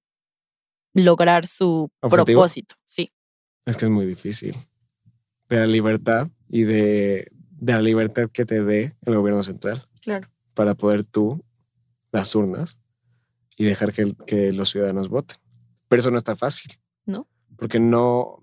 lograr 0.93 1.47
su 1.47 1.91
¿Objetivo? 2.01 2.25
propósito? 2.41 2.75
Sí, 2.85 3.11
Es 3.67 3.77
que 3.77 3.85
es 3.85 3.91
muy 3.91 4.07
difícil. 4.07 4.57
De 5.49 5.59
la 5.59 5.67
libertad 5.67 6.29
y 6.49 6.63
de, 6.65 7.29
de 7.51 7.73
la 7.73 7.83
libertad 7.83 8.29
que 8.33 8.45
te 8.45 8.63
dé 8.63 8.95
el 9.07 9.15
gobierno 9.17 9.43
central 9.43 9.85
claro. 10.01 10.29
para 10.55 10.75
poder 10.75 11.05
tú, 11.05 11.45
las 12.13 12.35
urnas, 12.35 12.81
y 13.57 13.65
dejar 13.65 13.93
que, 13.93 14.15
que 14.27 14.53
los 14.53 14.71
ciudadanos 14.71 15.09
voten. 15.09 15.37
Pero 15.89 16.01
eso 16.01 16.11
no 16.11 16.19
está 16.19 16.35
fácil. 16.35 16.73
¿No? 17.05 17.29
Porque 17.57 17.79
no... 17.79 18.43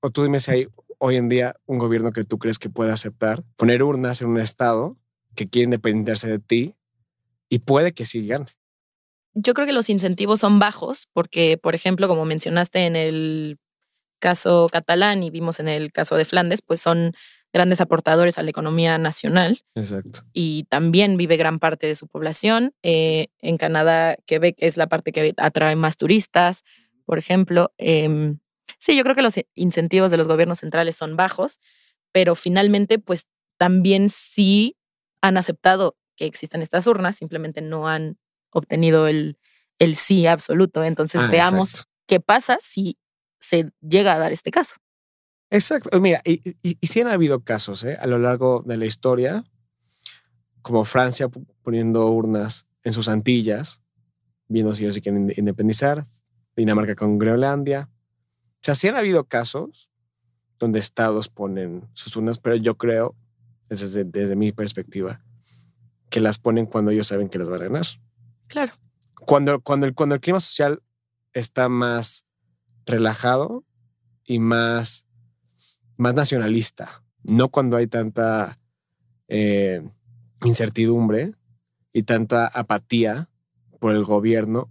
O 0.00 0.10
tú 0.10 0.22
dime 0.24 0.40
si 0.40 0.50
hay 0.50 0.68
hoy 1.04 1.16
en 1.16 1.28
día 1.28 1.56
un 1.66 1.78
gobierno 1.78 2.12
que 2.12 2.22
tú 2.22 2.38
crees 2.38 2.60
que 2.60 2.70
pueda 2.70 2.92
aceptar 2.92 3.42
poner 3.56 3.82
urnas 3.82 4.22
en 4.22 4.28
un 4.28 4.38
estado 4.38 4.96
que 5.34 5.48
quiere 5.48 5.64
independizarse 5.64 6.30
de 6.30 6.38
ti 6.38 6.76
y 7.48 7.58
puede 7.58 7.92
que 7.92 8.04
sí 8.04 8.24
gane. 8.24 8.46
Yo 9.34 9.52
creo 9.52 9.66
que 9.66 9.72
los 9.72 9.90
incentivos 9.90 10.38
son 10.38 10.60
bajos 10.60 11.08
porque, 11.12 11.58
por 11.58 11.74
ejemplo, 11.74 12.06
como 12.06 12.24
mencionaste 12.24 12.86
en 12.86 12.94
el 12.94 13.58
caso 14.20 14.68
catalán 14.70 15.24
y 15.24 15.30
vimos 15.30 15.58
en 15.58 15.66
el 15.66 15.90
caso 15.90 16.14
de 16.14 16.24
Flandes, 16.24 16.62
pues 16.62 16.80
son 16.80 17.14
grandes 17.52 17.80
aportadores 17.80 18.38
a 18.38 18.44
la 18.44 18.50
economía 18.50 18.96
nacional. 18.96 19.64
Exacto. 19.74 20.20
Y 20.32 20.64
también 20.70 21.16
vive 21.16 21.36
gran 21.36 21.58
parte 21.58 21.88
de 21.88 21.96
su 21.96 22.06
población. 22.06 22.74
Eh, 22.84 23.26
en 23.40 23.56
Canadá, 23.56 24.16
Quebec 24.24 24.54
es 24.60 24.76
la 24.76 24.86
parte 24.86 25.10
que 25.10 25.34
atrae 25.36 25.74
más 25.74 25.96
turistas, 25.96 26.62
por 27.04 27.18
ejemplo. 27.18 27.72
Em, 27.76 28.38
sí, 28.78 28.96
yo 28.96 29.02
creo 29.04 29.14
que 29.14 29.22
los 29.22 29.34
incentivos 29.54 30.10
de 30.10 30.16
los 30.16 30.28
gobiernos 30.28 30.60
centrales 30.60 30.96
son 30.96 31.16
bajos, 31.16 31.60
pero 32.12 32.34
finalmente, 32.34 32.98
pues 32.98 33.26
también 33.58 34.10
sí 34.10 34.76
han 35.20 35.36
aceptado 35.36 35.96
que 36.16 36.26
existan 36.26 36.62
estas 36.62 36.86
urnas, 36.86 37.16
simplemente 37.16 37.60
no 37.60 37.88
han 37.88 38.18
obtenido 38.50 39.06
el, 39.08 39.38
el 39.78 39.96
sí 39.96 40.26
absoluto. 40.26 40.84
Entonces 40.84 41.22
Ah, 41.24 41.28
veamos 41.30 41.70
exacto. 41.70 41.90
qué 42.06 42.20
pasa 42.20 42.58
si 42.60 42.98
se 43.40 43.70
llega 43.80 44.14
a 44.14 44.18
dar 44.18 44.32
este 44.32 44.50
caso. 44.50 44.76
Exacto. 45.50 45.98
Mira, 46.00 46.20
y, 46.24 46.40
y, 46.62 46.76
y 46.80 46.86
sí 46.86 47.00
han 47.00 47.08
habido 47.08 47.44
casos 47.44 47.84
¿eh? 47.84 47.96
a 48.00 48.06
lo 48.06 48.18
largo 48.18 48.62
de 48.66 48.76
la 48.78 48.86
historia, 48.86 49.44
como 50.62 50.84
Francia 50.84 51.28
poniendo 51.62 52.06
urnas 52.10 52.66
en 52.84 52.92
sus 52.92 53.08
Antillas, 53.08 53.80
viendo 54.48 54.74
si 54.74 54.82
ellos 54.82 54.94
se 54.94 55.00
quieren 55.00 55.28
inde- 55.28 55.34
independizar, 55.38 56.04
Dinamarca 56.56 56.94
con 56.94 57.18
Groenlandia. 57.18 57.88
O 58.62 58.64
sea, 58.64 58.76
sí 58.76 58.86
han 58.86 58.94
habido 58.94 59.24
casos 59.24 59.90
donde 60.60 60.78
estados 60.78 61.28
ponen 61.28 61.88
sus 61.94 62.14
urnas, 62.14 62.38
pero 62.38 62.54
yo 62.54 62.76
creo, 62.78 63.16
desde, 63.68 64.04
desde 64.04 64.36
mi 64.36 64.52
perspectiva, 64.52 65.20
que 66.10 66.20
las 66.20 66.38
ponen 66.38 66.66
cuando 66.66 66.92
ellos 66.92 67.08
saben 67.08 67.28
que 67.28 67.38
les 67.38 67.50
va 67.50 67.56
a 67.56 67.58
ganar. 67.58 67.84
Claro. 68.46 68.74
Cuando, 69.26 69.60
cuando, 69.60 69.86
el, 69.86 69.94
cuando 69.94 70.14
el 70.14 70.20
clima 70.20 70.38
social 70.38 70.80
está 71.32 71.68
más 71.68 72.24
relajado 72.86 73.64
y 74.24 74.38
más, 74.38 75.08
más 75.96 76.14
nacionalista, 76.14 77.02
no 77.24 77.48
cuando 77.48 77.76
hay 77.76 77.88
tanta 77.88 78.60
eh, 79.26 79.82
incertidumbre 80.44 81.34
y 81.92 82.04
tanta 82.04 82.46
apatía 82.46 83.28
por 83.80 83.90
el 83.90 84.04
gobierno 84.04 84.70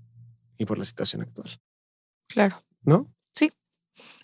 y 0.57 0.63
por 0.63 0.77
la 0.77 0.85
situación 0.85 1.23
actual, 1.23 1.59
Claro. 2.27 2.63
¿no? 2.83 3.11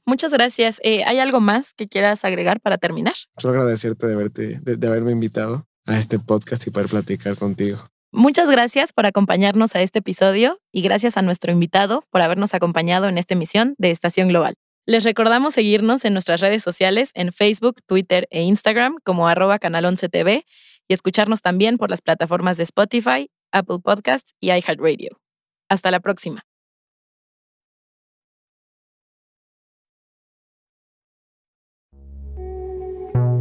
Muchas 0.08 0.32
gracias. 0.32 0.80
Eh, 0.84 1.04
¿Hay 1.06 1.20
algo 1.20 1.42
más 1.42 1.74
que 1.74 1.86
quieras 1.86 2.24
agregar 2.24 2.62
para 2.62 2.78
terminar? 2.78 3.14
Solo 3.38 3.60
agradecerte 3.60 4.08
de, 4.08 4.16
verte, 4.16 4.60
de, 4.62 4.78
de 4.78 4.88
haberme 4.88 5.12
invitado 5.12 5.68
a 5.86 5.98
este 5.98 6.18
podcast 6.18 6.66
y 6.66 6.72
poder 6.72 6.88
platicar 6.88 7.36
contigo. 7.36 7.80
Muchas 8.14 8.50
gracias 8.50 8.94
por 8.94 9.06
acompañarnos 9.06 9.76
a 9.76 9.82
este 9.82 10.00
episodio 10.00 10.62
y 10.72 10.82
gracias 10.82 11.18
a 11.18 11.22
nuestro 11.22 11.52
invitado 11.52 12.04
por 12.10 12.22
habernos 12.22 12.54
acompañado 12.54 13.10
en 13.10 13.18
esta 13.18 13.34
emisión 13.34 13.76
de 13.78 13.92
Estación 13.92 14.30
Global. 14.30 14.56
Les 14.86 15.04
recordamos 15.04 15.54
seguirnos 15.54 16.06
en 16.06 16.14
nuestras 16.14 16.40
redes 16.40 16.64
sociales 16.64 17.12
en 17.14 17.34
Facebook, 17.34 17.82
Twitter 17.86 18.30
e 18.32 18.44
Instagram 18.44 18.96
como 19.04 19.28
arroba 19.28 19.60
canal 19.60 19.84
11 19.84 20.08
TV 20.08 20.46
y 20.88 20.94
escucharnos 20.94 21.42
también 21.42 21.78
por 21.78 21.90
las 21.90 22.02
plataformas 22.02 22.56
de 22.56 22.64
Spotify, 22.64 23.30
Apple 23.52 23.80
Podcast 23.84 24.30
y 24.40 24.52
iHeartRadio. 24.52 25.20
Hasta 25.68 25.92
la 25.92 26.00
próxima. 26.00 26.47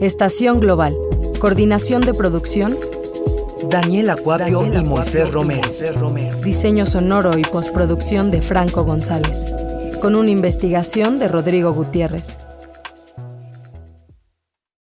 Estación 0.00 0.60
Global. 0.60 0.96
Coordinación 1.38 2.06
de 2.06 2.14
producción, 2.14 2.78
Daniel 3.68 4.10
Acuario 4.10 4.66
y 4.66 4.82
Moisés 4.82 5.30
Romero. 5.32 5.68
diseño 6.42 6.86
sonoro 6.86 7.36
y 7.36 7.42
postproducción 7.42 8.30
de 8.30 8.40
Franco 8.40 8.84
González. 8.84 9.46
Con 10.00 10.16
una 10.16 10.30
investigación 10.30 11.18
de 11.18 11.28
Rodrigo 11.28 11.72
Gutiérrez. 11.72 12.38